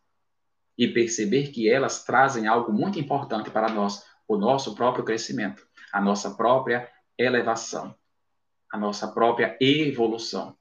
e 0.77 0.89
perceber 0.89 1.51
que 1.51 1.69
elas 1.69 2.03
trazem 2.03 2.47
algo 2.47 2.73
muito 2.73 2.99
importante 2.99 3.49
para 3.49 3.69
nós, 3.69 4.05
o 4.27 4.35
nosso 4.35 4.75
próprio 4.75 5.05
crescimento, 5.05 5.65
a 5.93 6.01
nossa 6.01 6.35
própria 6.35 6.91
elevação, 7.17 7.95
a 8.69 8.77
nossa 8.77 9.07
própria 9.07 9.57
evolução 9.61 10.57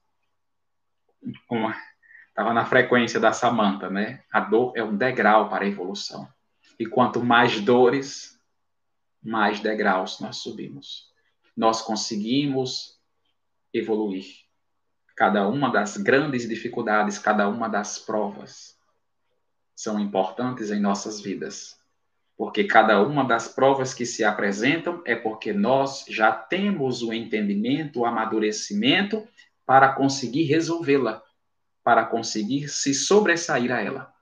estava 2.29 2.53
na 2.53 2.65
frequência 2.65 3.19
da 3.19 3.33
Samanta, 3.33 3.91
né? 3.91 4.23
A 4.33 4.39
dor 4.39 4.73
é 4.77 4.85
um 4.85 4.97
degrau 4.97 5.49
para 5.49 5.65
a 5.65 5.69
evolução. 5.69 6.29
E 6.79 6.87
quanto 6.87 7.25
mais 7.25 7.61
dores, 7.61 8.39
mais 9.23 9.59
degraus 9.59 10.21
nós 10.21 10.37
subimos. 10.37 11.13
Nós 11.57 11.83
conseguimos 11.83 12.99
evoluir. 13.73 14.27
Cada 15.17 15.49
uma 15.49 15.71
das 15.71 15.97
grandes 15.97 16.49
dificuldades, 16.49 17.19
cada 17.19 17.49
uma 17.49 17.69
das 17.69 17.99
provas 17.99 18.77
são 19.75 19.99
importantes 19.99 20.71
em 20.71 20.81
nossas 20.81 21.21
vidas. 21.21 21.79
Porque 22.37 22.64
cada 22.64 23.01
uma 23.01 23.25
das 23.25 23.47
provas 23.47 23.95
que 23.95 24.05
se 24.05 24.25
apresentam 24.25 25.03
é 25.05 25.14
porque 25.14 25.53
nós 25.53 26.05
já 26.09 26.33
temos 26.33 27.03
o 27.03 27.12
entendimento, 27.12 28.01
o 28.01 28.07
amadurecimento 28.07 29.27
para 29.64 29.93
conseguir 29.93 30.45
resolvê-la, 30.45 31.23
para 31.83 32.05
conseguir 32.05 32.69
se 32.69 32.93
sobressair 32.93 33.71
a 33.71 33.81
ela. 33.81 34.12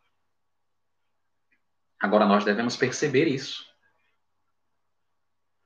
Agora 1.98 2.26
nós 2.26 2.44
devemos 2.44 2.76
perceber 2.76 3.26
isso. 3.26 3.71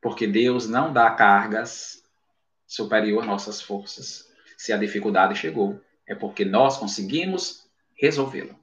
Porque 0.06 0.24
Deus 0.24 0.68
não 0.68 0.92
dá 0.92 1.10
cargas 1.10 2.00
superior 2.64 3.22
às 3.22 3.26
nossas 3.26 3.60
forças. 3.60 4.32
Se 4.56 4.72
a 4.72 4.76
dificuldade 4.76 5.34
chegou, 5.34 5.82
é 6.06 6.14
porque 6.14 6.44
nós 6.44 6.76
conseguimos 6.76 7.68
resolvê-la, 7.92 8.54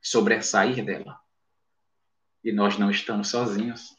sobressair 0.00 0.82
dela. 0.82 1.20
E 2.42 2.52
nós 2.52 2.78
não 2.78 2.90
estamos 2.90 3.28
sozinhos. 3.28 3.94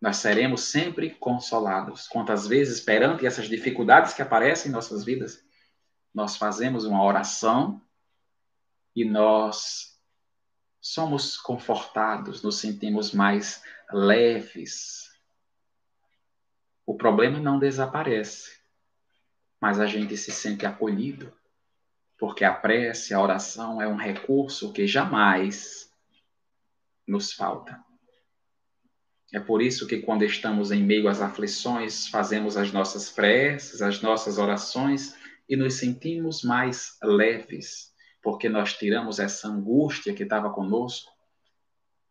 Nós 0.00 0.18
seremos 0.18 0.60
sempre 0.60 1.10
consolados. 1.16 2.06
Quantas 2.06 2.46
vezes, 2.46 2.78
perante 2.78 3.26
essas 3.26 3.48
dificuldades 3.48 4.14
que 4.14 4.22
aparecem 4.22 4.68
em 4.68 4.72
nossas 4.72 5.02
vidas, 5.02 5.44
nós 6.14 6.36
fazemos 6.36 6.84
uma 6.84 7.02
oração 7.02 7.82
e 8.94 9.04
nós 9.04 9.98
somos 10.80 11.36
confortados, 11.36 12.40
nos 12.40 12.60
sentimos 12.60 13.10
mais 13.10 13.60
leves. 13.90 15.10
O 16.92 16.94
problema 16.94 17.40
não 17.40 17.58
desaparece, 17.58 18.58
mas 19.58 19.80
a 19.80 19.86
gente 19.86 20.14
se 20.14 20.30
sente 20.30 20.66
acolhido, 20.66 21.32
porque 22.18 22.44
a 22.44 22.52
prece, 22.52 23.14
a 23.14 23.20
oração 23.22 23.80
é 23.80 23.88
um 23.88 23.96
recurso 23.96 24.74
que 24.74 24.86
jamais 24.86 25.90
nos 27.08 27.32
falta. 27.32 27.82
É 29.32 29.40
por 29.40 29.62
isso 29.62 29.86
que, 29.86 30.02
quando 30.02 30.22
estamos 30.22 30.70
em 30.70 30.82
meio 30.82 31.08
às 31.08 31.22
aflições, 31.22 32.08
fazemos 32.08 32.58
as 32.58 32.70
nossas 32.72 33.08
preces, 33.08 33.80
as 33.80 34.02
nossas 34.02 34.36
orações 34.36 35.16
e 35.48 35.56
nos 35.56 35.78
sentimos 35.78 36.42
mais 36.42 36.98
leves, 37.02 37.90
porque 38.20 38.50
nós 38.50 38.74
tiramos 38.74 39.18
essa 39.18 39.48
angústia 39.48 40.12
que 40.12 40.24
estava 40.24 40.52
conosco, 40.52 41.10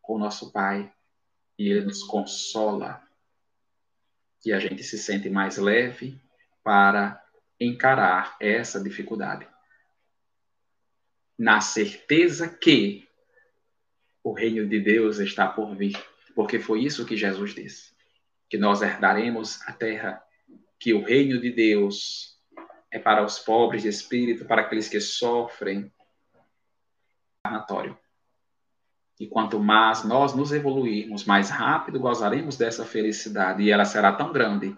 com 0.02 0.16
o 0.16 0.20
nosso 0.20 0.52
Pai, 0.52 0.92
e 1.56 1.70
Ele 1.70 1.86
nos 1.86 2.02
consola. 2.02 3.11
E 4.46 4.52
a 4.52 4.60
gente 4.60 4.84
se 4.84 4.98
sente 4.98 5.30
mais 5.30 5.58
leve 5.58 6.20
para 6.64 7.24
encarar 7.60 8.36
essa 8.40 8.82
dificuldade. 8.82 9.48
Na 11.38 11.62
certeza 11.62 12.48
que 12.48 13.08
o 14.24 14.34
reino 14.34 14.68
de 14.68 14.80
Deus 14.80 15.20
está 15.20 15.48
por 15.48 15.76
vir 15.76 15.98
porque 16.36 16.60
foi 16.60 16.84
isso 16.84 17.06
que 17.06 17.18
Jesus 17.18 17.54
disse: 17.54 17.94
que 18.50 18.58
nós 18.58 18.82
herdaremos 18.82 19.62
a 19.68 19.74
terra, 19.74 20.22
que 20.80 20.94
o 20.94 21.04
reino 21.04 21.40
de 21.40 21.52
Deus 21.52 22.40
é 22.90 23.00
para 23.00 23.24
os 23.24 23.40
pobres 23.40 23.84
de 23.84 23.90
espírito, 23.90 24.46
para 24.46 24.62
aqueles 24.62 24.90
que 24.90 25.00
sofrem. 25.00 25.92
E 29.22 29.28
quanto 29.28 29.60
mais 29.60 30.04
nós 30.04 30.34
nos 30.34 30.52
evoluirmos, 30.52 31.26
mais 31.26 31.52
rápido 31.52 32.00
gozaremos 32.00 32.58
dessa 32.58 32.84
felicidade, 32.84 33.62
e 33.62 33.70
ela 33.70 33.86
será 33.86 34.12
tão 34.12 34.34
grande 34.34 34.76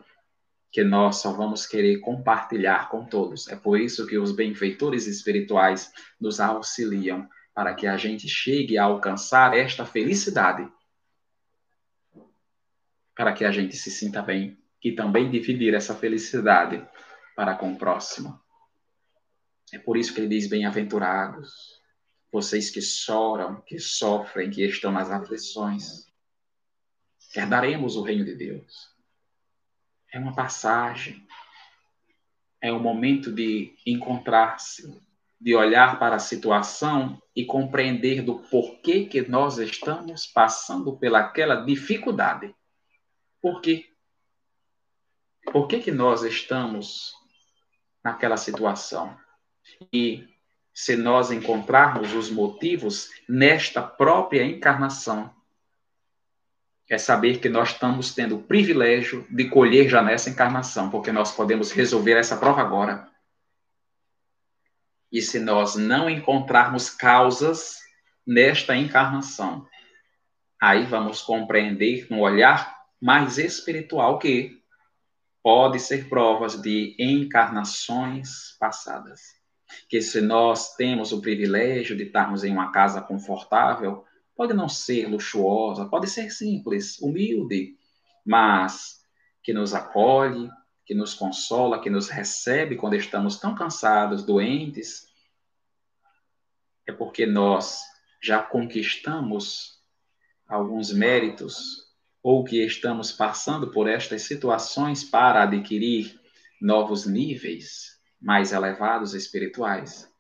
que 0.70 0.84
nós 0.84 1.22
só 1.22 1.32
vamos 1.32 1.66
querer 1.66 2.02
compartilhar 2.02 2.90
com 2.90 3.06
todos. 3.06 3.48
É 3.48 3.56
por 3.56 3.80
isso 3.80 4.06
que 4.06 4.18
os 4.18 4.34
benfeitores 4.34 5.08
espirituais 5.08 5.94
nos 6.20 6.42
auxiliam 6.42 7.26
para 7.56 7.74
que 7.74 7.88
a 7.88 7.96
gente 7.96 8.28
chegue 8.28 8.78
a 8.78 8.84
alcançar 8.84 9.58
esta 9.58 9.86
felicidade 9.86 10.70
para 13.16 13.32
que 13.32 13.46
a 13.46 13.52
gente 13.52 13.78
se 13.78 13.90
sinta 13.90 14.22
bem 14.22 14.58
e 14.84 14.92
também 14.92 15.32
dividir 15.32 15.74
essa 15.74 15.96
felicidade 15.96 16.86
para 17.34 17.56
com 17.56 17.72
o 17.72 17.78
próximo. 17.78 18.38
É 19.72 19.80
por 19.80 19.96
isso 19.96 20.14
que 20.14 20.20
ele 20.20 20.28
diz: 20.28 20.50
Bem-aventurados, 20.50 21.82
vocês 22.34 22.72
que 22.72 22.82
choram, 22.82 23.62
que 23.62 23.78
sofrem, 23.78 24.50
que 24.50 24.66
estão 24.66 24.92
nas 24.92 25.12
aflições, 25.12 26.08
herdaremos 27.36 27.96
o 27.96 28.02
reino 28.02 28.26
de 28.26 28.34
Deus. 28.34 28.90
É 30.12 30.18
uma 30.18 30.36
passagem, 30.36 31.28
é 32.60 32.74
um 32.74 32.80
momento 32.80 33.32
de 33.32 33.76
encontrar-se, 33.86 35.00
de 35.40 35.56
olhar 35.56 36.00
para 36.00 36.16
a 36.16 36.20
situação 36.20 37.22
e 37.36 37.46
compreender 37.46 38.24
do 38.24 38.40
porquê 38.40 39.06
que 39.06 39.22
nós 39.22 39.60
estamos 39.60 40.26
passando 40.26 40.98
pelaquela 40.98 41.64
dificuldade. 41.64 42.56
Por 43.40 43.62
quê? 43.62 43.92
Por 45.52 45.68
que, 45.68 45.80
que 45.80 45.92
nós 45.92 46.24
estamos 46.24 47.14
naquela 48.04 48.38
situação? 48.38 49.16
E 49.92 50.33
se 50.74 50.96
nós 50.96 51.32
encontrarmos 51.32 52.14
os 52.14 52.32
motivos 52.32 53.10
nesta 53.30 53.82
própria 53.82 54.44
encarnação, 54.44 55.34
é 56.90 56.98
saber 56.98 57.40
que 57.40 57.50
nós 57.50 57.70
estamos 57.70 58.14
tendo 58.14 58.36
o 58.36 58.44
privilégio 58.44 59.26
de 59.30 59.50
colher 59.50 59.90
já 59.90 60.02
nessa 60.02 60.30
encarnação, 60.30 60.90
porque 60.90 61.12
nós 61.12 61.32
podemos 61.32 61.72
resolver 61.72 62.14
essa 62.14 62.38
prova 62.38 62.62
agora. 62.62 63.10
E 65.12 65.22
se 65.22 65.40
nós 65.40 65.76
não 65.76 66.10
encontrarmos 66.10 66.90
causas 66.90 67.80
nesta 68.26 68.76
encarnação, 68.76 69.68
aí 70.60 70.86
vamos 70.86 71.22
compreender 71.22 72.08
um 72.10 72.20
olhar 72.20 72.76
mais 73.00 73.38
espiritual 73.38 74.18
que 74.18 74.62
pode 75.42 75.80
ser 75.80 76.10
provas 76.10 76.62
de 76.62 76.96
encarnações 76.98 78.58
passadas. 78.60 79.43
Que 79.88 80.02
se 80.02 80.22
nós 80.22 80.76
temos 80.76 81.12
o 81.12 81.22
privilégio 81.22 81.96
de 81.96 82.04
estarmos 82.04 82.44
em 82.44 82.52
uma 82.52 82.72
casa 82.72 83.02
confortável, 83.02 84.04
pode 84.36 84.54
não 84.54 84.68
ser 84.68 85.08
luxuosa, 85.08 85.86
pode 85.86 86.10
ser 86.10 86.32
simples, 86.32 87.00
humilde, 87.00 87.78
mas 88.26 89.02
que 89.42 89.54
nos 89.54 89.74
acolhe, 89.74 90.50
que 90.86 90.94
nos 90.94 91.14
consola, 91.14 91.82
que 91.82 91.90
nos 91.90 92.10
recebe 92.10 92.76
quando 92.76 92.96
estamos 92.96 93.40
tão 93.40 93.56
cansados, 93.56 94.26
doentes, 94.26 95.08
é 96.86 96.92
porque 96.92 97.26
nós 97.26 97.80
já 98.22 98.42
conquistamos 98.42 99.82
alguns 100.48 100.92
méritos 100.92 101.84
ou 102.22 102.44
que 102.44 102.64
estamos 102.66 103.12
passando 103.12 103.72
por 103.72 103.88
estas 103.90 104.24
situações 104.24 105.04
para 105.04 105.44
adquirir 105.44 106.20
novos 106.62 107.06
níveis 107.06 107.93
mais 108.24 108.54
elevados 108.54 109.14
espirituais. 109.14 110.12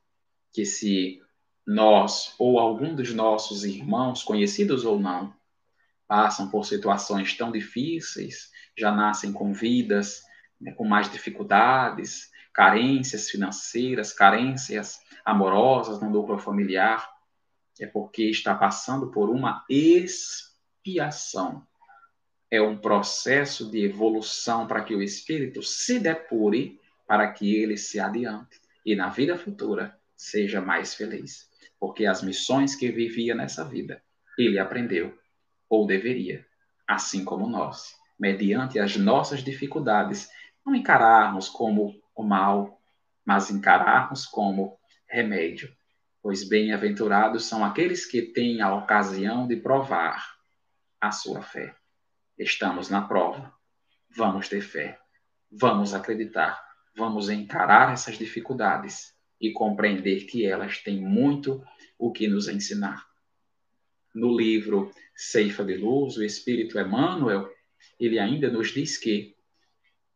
Que 0.51 0.65
se 0.65 1.21
nós 1.65 2.35
ou 2.37 2.59
algum 2.59 2.93
dos 2.93 3.13
nossos 3.13 3.63
irmãos, 3.63 4.21
conhecidos 4.21 4.85
ou 4.85 4.99
não, 4.99 5.33
passam 6.07 6.49
por 6.49 6.65
situações 6.65 7.35
tão 7.35 7.51
difíceis, 7.51 8.51
já 8.77 8.91
nascem 8.91 9.31
com 9.31 9.53
vidas 9.53 10.21
né, 10.63 10.71
com 10.71 10.85
mais 10.85 11.11
dificuldades, 11.11 12.31
carências 12.53 13.29
financeiras, 13.29 14.13
carências 14.13 14.99
amorosas 15.25 16.01
no 16.01 16.09
núcleo 16.09 16.37
familiar, 16.37 17.09
é 17.79 17.87
porque 17.87 18.23
está 18.29 18.55
passando 18.55 19.11
por 19.11 19.29
uma 19.29 19.65
expiação. 19.69 21.65
É 22.49 22.61
um 22.61 22.77
processo 22.77 23.69
de 23.69 23.83
evolução 23.83 24.67
para 24.67 24.83
que 24.83 24.95
o 24.95 25.01
espírito 25.01 25.63
se 25.63 25.99
depure, 25.99 26.79
para 27.07 27.31
que 27.31 27.55
ele 27.55 27.77
se 27.77 27.99
adiante 27.99 28.59
e 28.85 28.95
na 28.95 29.09
vida 29.09 29.37
futura 29.37 29.97
seja 30.15 30.61
mais 30.61 30.93
feliz 30.93 31.51
porque 31.83 32.05
as 32.05 32.23
missões 32.23 32.77
que 32.77 32.89
vivia 32.89 33.35
nessa 33.35 33.65
vida, 33.65 34.01
ele 34.37 34.57
aprendeu, 34.57 35.19
ou 35.67 35.85
deveria, 35.85 36.47
assim 36.87 37.25
como 37.25 37.49
nós, 37.49 37.93
mediante 38.17 38.79
as 38.79 38.95
nossas 38.95 39.43
dificuldades, 39.43 40.29
não 40.65 40.73
encararmos 40.73 41.49
como 41.49 41.93
o 42.15 42.23
mal, 42.23 42.81
mas 43.25 43.51
encararmos 43.51 44.25
como 44.25 44.79
remédio. 45.09 45.75
Pois 46.21 46.47
bem-aventurados 46.47 47.43
são 47.43 47.65
aqueles 47.65 48.05
que 48.05 48.21
têm 48.21 48.61
a 48.61 48.73
ocasião 48.73 49.45
de 49.45 49.57
provar 49.57 50.37
a 51.01 51.11
sua 51.11 51.41
fé. 51.41 51.75
Estamos 52.39 52.89
na 52.89 53.01
prova, 53.01 53.53
vamos 54.15 54.47
ter 54.47 54.61
fé, 54.61 54.97
vamos 55.51 55.93
acreditar, 55.93 56.65
vamos 56.95 57.29
encarar 57.29 57.93
essas 57.93 58.17
dificuldades 58.17 59.13
e 59.39 59.51
compreender 59.51 60.25
que 60.25 60.45
elas 60.45 60.77
têm 60.77 61.01
muito 61.01 61.63
o 61.97 62.11
que 62.11 62.27
nos 62.27 62.47
ensinar. 62.47 63.05
No 64.13 64.35
livro 64.35 64.91
Ceifa 65.15 65.63
de 65.63 65.75
Luz, 65.75 66.17
o 66.17 66.23
Espírito 66.23 66.79
Emmanuel, 66.79 67.49
ele 67.99 68.19
ainda 68.19 68.49
nos 68.49 68.69
diz 68.69 68.97
que 68.97 69.35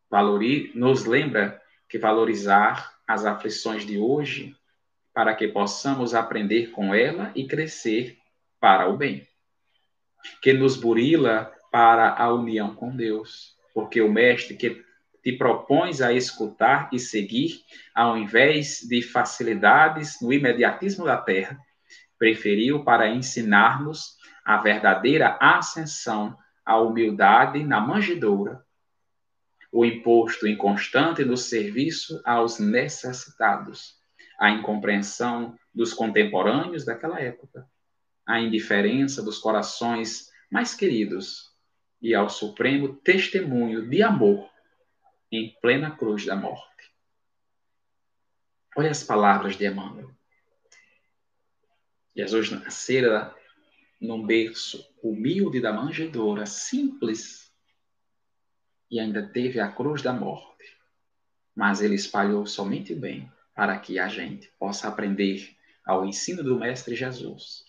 valori, 0.08 0.72
nos 0.74 1.04
lembra 1.04 1.60
que 1.88 1.98
valorizar 1.98 2.98
as 3.06 3.24
aflições 3.24 3.84
de 3.84 3.98
hoje 3.98 4.54
para 5.12 5.34
que 5.34 5.48
possamos 5.48 6.14
aprender 6.14 6.70
com 6.70 6.94
ela 6.94 7.32
e 7.34 7.46
crescer 7.46 8.18
para 8.60 8.88
o 8.88 8.96
bem. 8.96 9.26
Que 10.40 10.52
nos 10.52 10.76
burila 10.76 11.52
para 11.72 12.14
a 12.14 12.32
união 12.32 12.74
com 12.74 12.94
Deus, 12.94 13.56
porque 13.74 14.00
o 14.00 14.10
mestre 14.10 14.56
que 14.56 14.84
te 15.22 15.32
propões 15.32 16.00
a 16.00 16.12
escutar 16.12 16.88
e 16.92 16.98
seguir, 16.98 17.62
ao 17.94 18.16
invés 18.16 18.80
de 18.88 19.02
facilidades 19.02 20.20
no 20.20 20.32
imediatismo 20.32 21.04
da 21.04 21.16
terra, 21.16 21.58
preferiu 22.18 22.84
para 22.84 23.08
ensinar-nos 23.08 24.16
a 24.44 24.56
verdadeira 24.56 25.36
ascensão 25.40 26.36
à 26.64 26.78
humildade 26.80 27.62
na 27.64 27.80
manjedoura, 27.80 28.62
o 29.70 29.84
imposto 29.84 30.46
inconstante 30.46 31.24
no 31.24 31.36
serviço 31.36 32.20
aos 32.24 32.58
necessitados, 32.58 33.96
a 34.38 34.50
incompreensão 34.50 35.56
dos 35.74 35.92
contemporâneos 35.92 36.84
daquela 36.84 37.20
época, 37.20 37.66
a 38.26 38.40
indiferença 38.40 39.22
dos 39.22 39.38
corações 39.38 40.30
mais 40.50 40.74
queridos 40.74 41.52
e 42.00 42.14
ao 42.14 42.28
supremo 42.28 42.94
testemunho 42.96 43.88
de 43.88 44.02
amor 44.02 44.48
em 45.30 45.56
plena 45.60 45.90
cruz 45.90 46.24
da 46.24 46.34
morte. 46.34 46.92
Olha 48.76 48.90
as 48.90 49.02
palavras 49.02 49.56
de 49.56 49.66
Emmanuel. 49.66 50.10
Jesus 52.14 52.50
nascera 52.50 53.34
num 54.00 54.24
berço 54.24 54.84
humilde 55.02 55.60
da 55.60 55.72
manjedoura, 55.72 56.46
simples, 56.46 57.52
e 58.90 58.98
ainda 58.98 59.26
teve 59.26 59.60
a 59.60 59.70
cruz 59.70 60.02
da 60.02 60.12
morte. 60.12 60.76
Mas 61.54 61.80
ele 61.80 61.94
espalhou 61.94 62.46
somente 62.46 62.94
bem 62.94 63.30
para 63.54 63.78
que 63.78 63.98
a 63.98 64.08
gente 64.08 64.48
possa 64.58 64.88
aprender 64.88 65.56
ao 65.84 66.04
ensino 66.06 66.42
do 66.42 66.58
Mestre 66.58 66.94
Jesus 66.94 67.68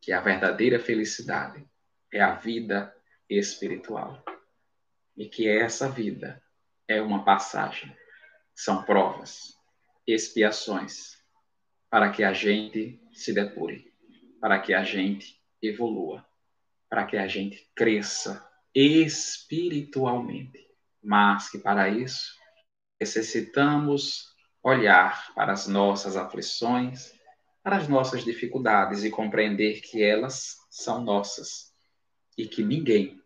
que 0.00 0.12
a 0.12 0.20
verdadeira 0.20 0.80
felicidade 0.80 1.64
é 2.12 2.20
a 2.20 2.34
vida 2.34 2.94
espiritual 3.28 4.24
e 5.16 5.28
que 5.28 5.46
essa 5.48 5.88
vida 5.88 6.42
é 6.90 7.00
uma 7.00 7.24
passagem, 7.24 7.96
são 8.52 8.82
provas, 8.82 9.54
expiações, 10.04 11.16
para 11.88 12.10
que 12.10 12.24
a 12.24 12.32
gente 12.32 13.00
se 13.12 13.32
depure, 13.32 13.94
para 14.40 14.58
que 14.58 14.74
a 14.74 14.82
gente 14.82 15.40
evolua, 15.62 16.26
para 16.88 17.04
que 17.04 17.16
a 17.16 17.28
gente 17.28 17.70
cresça 17.76 18.44
espiritualmente. 18.74 20.66
Mas 21.00 21.48
que 21.48 21.58
para 21.58 21.88
isso 21.88 22.34
necessitamos 23.00 24.34
olhar 24.60 25.32
para 25.34 25.52
as 25.52 25.68
nossas 25.68 26.16
aflições, 26.16 27.12
para 27.62 27.76
as 27.76 27.86
nossas 27.86 28.24
dificuldades 28.24 29.04
e 29.04 29.10
compreender 29.10 29.80
que 29.80 30.02
elas 30.02 30.56
são 30.68 31.04
nossas 31.04 31.72
e 32.36 32.48
que 32.48 32.64
ninguém 32.64 33.22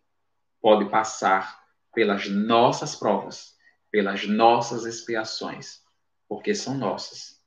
pode 0.61 0.87
passar 0.87 1.59
pelas 1.95 2.29
nossas 2.29 2.95
provas 2.95 3.54
pelas 3.95 4.27
nossas 4.27 4.85
expiações, 4.85 5.79
porque 6.27 6.53
são 6.53 6.77
nossas. 6.77 7.39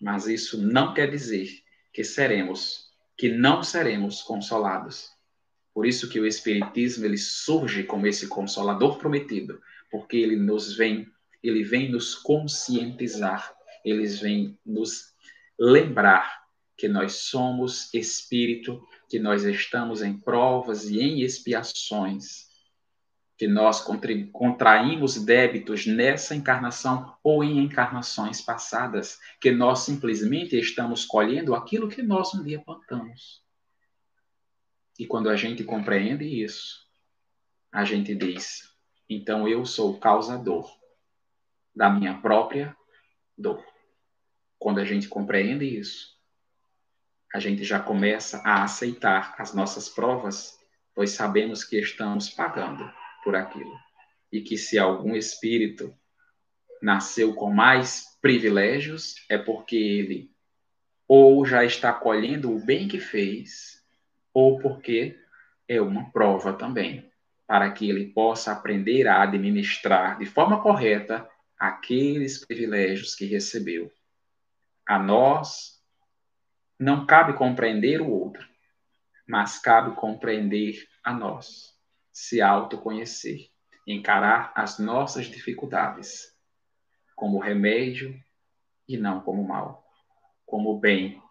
Mas 0.00 0.26
isso 0.26 0.56
não 0.56 0.94
quer 0.94 1.10
dizer 1.10 1.46
que 1.92 2.02
seremos, 2.02 2.86
que 3.18 3.28
não 3.28 3.62
seremos 3.62 4.22
consolados. 4.22 5.10
Por 5.74 5.84
isso 5.84 6.08
que 6.08 6.18
o 6.18 6.26
espiritismo 6.26 7.04
ele 7.04 7.18
surge 7.18 7.82
como 7.82 8.06
esse 8.06 8.28
consolador 8.28 8.96
prometido, 8.96 9.60
porque 9.90 10.16
ele 10.16 10.36
nos 10.36 10.74
vem, 10.74 11.06
ele 11.42 11.62
vem 11.62 11.90
nos 11.90 12.14
conscientizar, 12.14 13.54
eles 13.84 14.18
vêm 14.20 14.58
nos 14.64 15.12
lembrar 15.58 16.46
que 16.78 16.88
nós 16.88 17.12
somos 17.12 17.92
espírito, 17.92 18.82
que 19.06 19.18
nós 19.18 19.44
estamos 19.44 20.00
em 20.00 20.18
provas 20.18 20.88
e 20.88 20.98
em 20.98 21.20
expiações 21.20 22.49
que 23.40 23.48
nós 23.48 23.82
contraímos 24.32 25.24
débitos 25.24 25.86
nessa 25.86 26.34
encarnação 26.34 27.16
ou 27.24 27.42
em 27.42 27.56
encarnações 27.60 28.42
passadas, 28.42 29.18
que 29.40 29.50
nós 29.50 29.78
simplesmente 29.78 30.58
estamos 30.58 31.06
colhendo 31.06 31.54
aquilo 31.54 31.88
que 31.88 32.02
nós 32.02 32.34
um 32.34 32.44
dia 32.44 32.60
plantamos. 32.60 33.42
E 34.98 35.06
quando 35.06 35.30
a 35.30 35.36
gente 35.36 35.64
compreende 35.64 36.26
isso, 36.26 36.86
a 37.72 37.82
gente 37.82 38.14
diz: 38.14 38.76
então 39.08 39.48
eu 39.48 39.64
sou 39.64 39.94
o 39.94 39.98
causador 39.98 40.70
da 41.74 41.88
minha 41.88 42.20
própria 42.20 42.76
dor. 43.38 43.64
Quando 44.58 44.80
a 44.80 44.84
gente 44.84 45.08
compreende 45.08 45.64
isso, 45.64 46.14
a 47.32 47.40
gente 47.40 47.64
já 47.64 47.80
começa 47.80 48.42
a 48.44 48.64
aceitar 48.64 49.34
as 49.38 49.54
nossas 49.54 49.88
provas, 49.88 50.58
pois 50.94 51.12
sabemos 51.12 51.64
que 51.64 51.80
estamos 51.80 52.28
pagando 52.28 53.00
por 53.22 53.36
aquilo. 53.36 53.76
E 54.32 54.40
que 54.40 54.56
se 54.56 54.78
algum 54.78 55.14
espírito 55.14 55.94
nasceu 56.80 57.34
com 57.34 57.50
mais 57.50 58.18
privilégios, 58.20 59.14
é 59.28 59.36
porque 59.36 59.76
ele 59.76 60.30
ou 61.12 61.44
já 61.44 61.64
está 61.64 61.92
colhendo 61.92 62.54
o 62.54 62.64
bem 62.64 62.86
que 62.86 63.00
fez, 63.00 63.84
ou 64.32 64.60
porque 64.60 65.18
é 65.66 65.80
uma 65.80 66.08
prova 66.12 66.52
também, 66.52 67.10
para 67.48 67.68
que 67.72 67.90
ele 67.90 68.12
possa 68.12 68.52
aprender 68.52 69.08
a 69.08 69.20
administrar 69.22 70.20
de 70.20 70.26
forma 70.26 70.62
correta 70.62 71.28
aqueles 71.58 72.46
privilégios 72.46 73.16
que 73.16 73.24
recebeu. 73.24 73.90
A 74.86 75.00
nós 75.00 75.82
não 76.78 77.04
cabe 77.04 77.32
compreender 77.32 78.00
o 78.00 78.08
outro, 78.08 78.48
mas 79.26 79.58
cabe 79.58 79.96
compreender 79.96 80.86
a 81.02 81.12
nós, 81.12 81.76
se 82.12 82.40
autoconhecer, 82.40 83.50
encarar 83.86 84.52
as 84.54 84.78
nossas 84.78 85.26
dificuldades 85.26 86.34
como 87.14 87.38
remédio 87.38 88.18
e 88.88 88.96
não 88.96 89.20
como 89.20 89.46
mal 89.46 89.80
como 90.50 90.76
bem, 90.80 91.22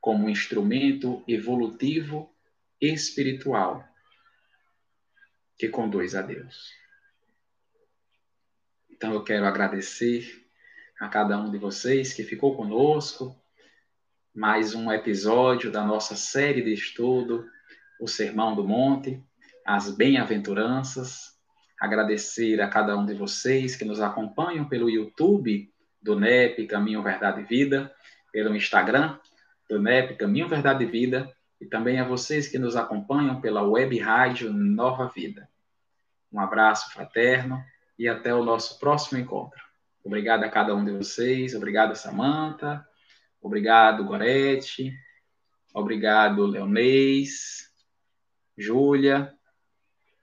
como 0.00 0.26
um 0.26 0.28
instrumento 0.28 1.22
evolutivo 1.28 2.34
espiritual 2.80 3.88
que 5.56 5.68
conduz 5.68 6.16
a 6.16 6.20
Deus. 6.22 6.72
Então 8.90 9.12
eu 9.12 9.22
quero 9.22 9.46
agradecer 9.46 10.44
a 10.98 11.08
cada 11.08 11.38
um 11.38 11.48
de 11.48 11.58
vocês 11.58 12.12
que 12.12 12.24
ficou 12.24 12.56
conosco. 12.56 13.40
Mais 14.34 14.74
um 14.74 14.90
episódio 14.90 15.70
da 15.70 15.84
nossa 15.84 16.16
série 16.16 16.62
de 16.62 16.72
estudo, 16.72 17.48
O 18.00 18.08
Sermão 18.08 18.56
do 18.56 18.66
Monte, 18.66 19.22
as 19.66 19.90
Bem-aventuranças. 19.90 21.36
Agradecer 21.80 22.60
a 22.60 22.68
cada 22.68 22.96
um 22.96 23.04
de 23.04 23.14
vocês 23.14 23.74
que 23.74 23.84
nos 23.84 24.00
acompanham 24.00 24.68
pelo 24.68 24.88
YouTube 24.88 25.68
do 26.00 26.18
NEP 26.18 26.68
Caminho, 26.68 27.02
Verdade 27.02 27.40
e 27.40 27.44
Vida 27.44 27.92
pelo 28.32 28.54
Instagram 28.54 29.18
do 29.68 29.82
NEP 29.82 30.14
Caminho 30.14 30.48
Verdade 30.48 30.84
e 30.84 30.86
Vida 30.86 31.34
e 31.60 31.66
também 31.66 31.98
a 31.98 32.04
vocês 32.04 32.46
que 32.46 32.60
nos 32.60 32.76
acompanham 32.76 33.40
pela 33.40 33.62
web 33.64 33.98
rádio 33.98 34.52
Nova 34.52 35.08
Vida. 35.08 35.48
Um 36.32 36.38
abraço 36.38 36.92
fraterno 36.92 37.60
e 37.98 38.08
até 38.08 38.32
o 38.32 38.44
nosso 38.44 38.78
próximo 38.78 39.18
encontro. 39.18 39.60
Obrigado 40.04 40.44
a 40.44 40.48
cada 40.48 40.76
um 40.76 40.84
de 40.84 40.92
vocês, 40.92 41.56
obrigado 41.56 41.96
Samanta, 41.96 42.86
obrigado 43.42 44.04
Gorete, 44.04 44.94
obrigado 45.74 46.46
Leonês, 46.46 47.68
Júlia 48.56 49.35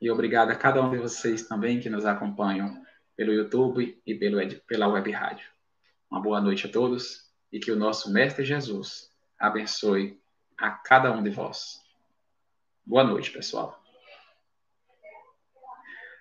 e 0.03 0.11
obrigado 0.11 0.51
a 0.51 0.55
cada 0.55 0.81
um 0.81 0.91
de 0.91 0.97
vocês 0.97 1.47
também 1.47 1.79
que 1.79 1.89
nos 1.89 2.05
acompanham 2.05 2.83
pelo 3.15 3.31
YouTube 3.31 4.01
e 4.05 4.13
pelo, 4.13 4.37
pela 4.67 4.89
web 4.89 5.09
rádio. 5.09 5.47
Uma 6.11 6.21
boa 6.21 6.41
noite 6.41 6.67
a 6.67 6.69
todos 6.69 7.31
e 7.49 7.57
que 7.57 7.71
o 7.71 7.75
nosso 7.77 8.11
Mestre 8.11 8.43
Jesus 8.43 9.09
abençoe 9.39 10.19
a 10.57 10.71
cada 10.71 11.09
um 11.09 11.23
de 11.23 11.29
vós. 11.29 11.81
Boa 12.85 13.05
noite, 13.05 13.31
pessoal. 13.31 13.82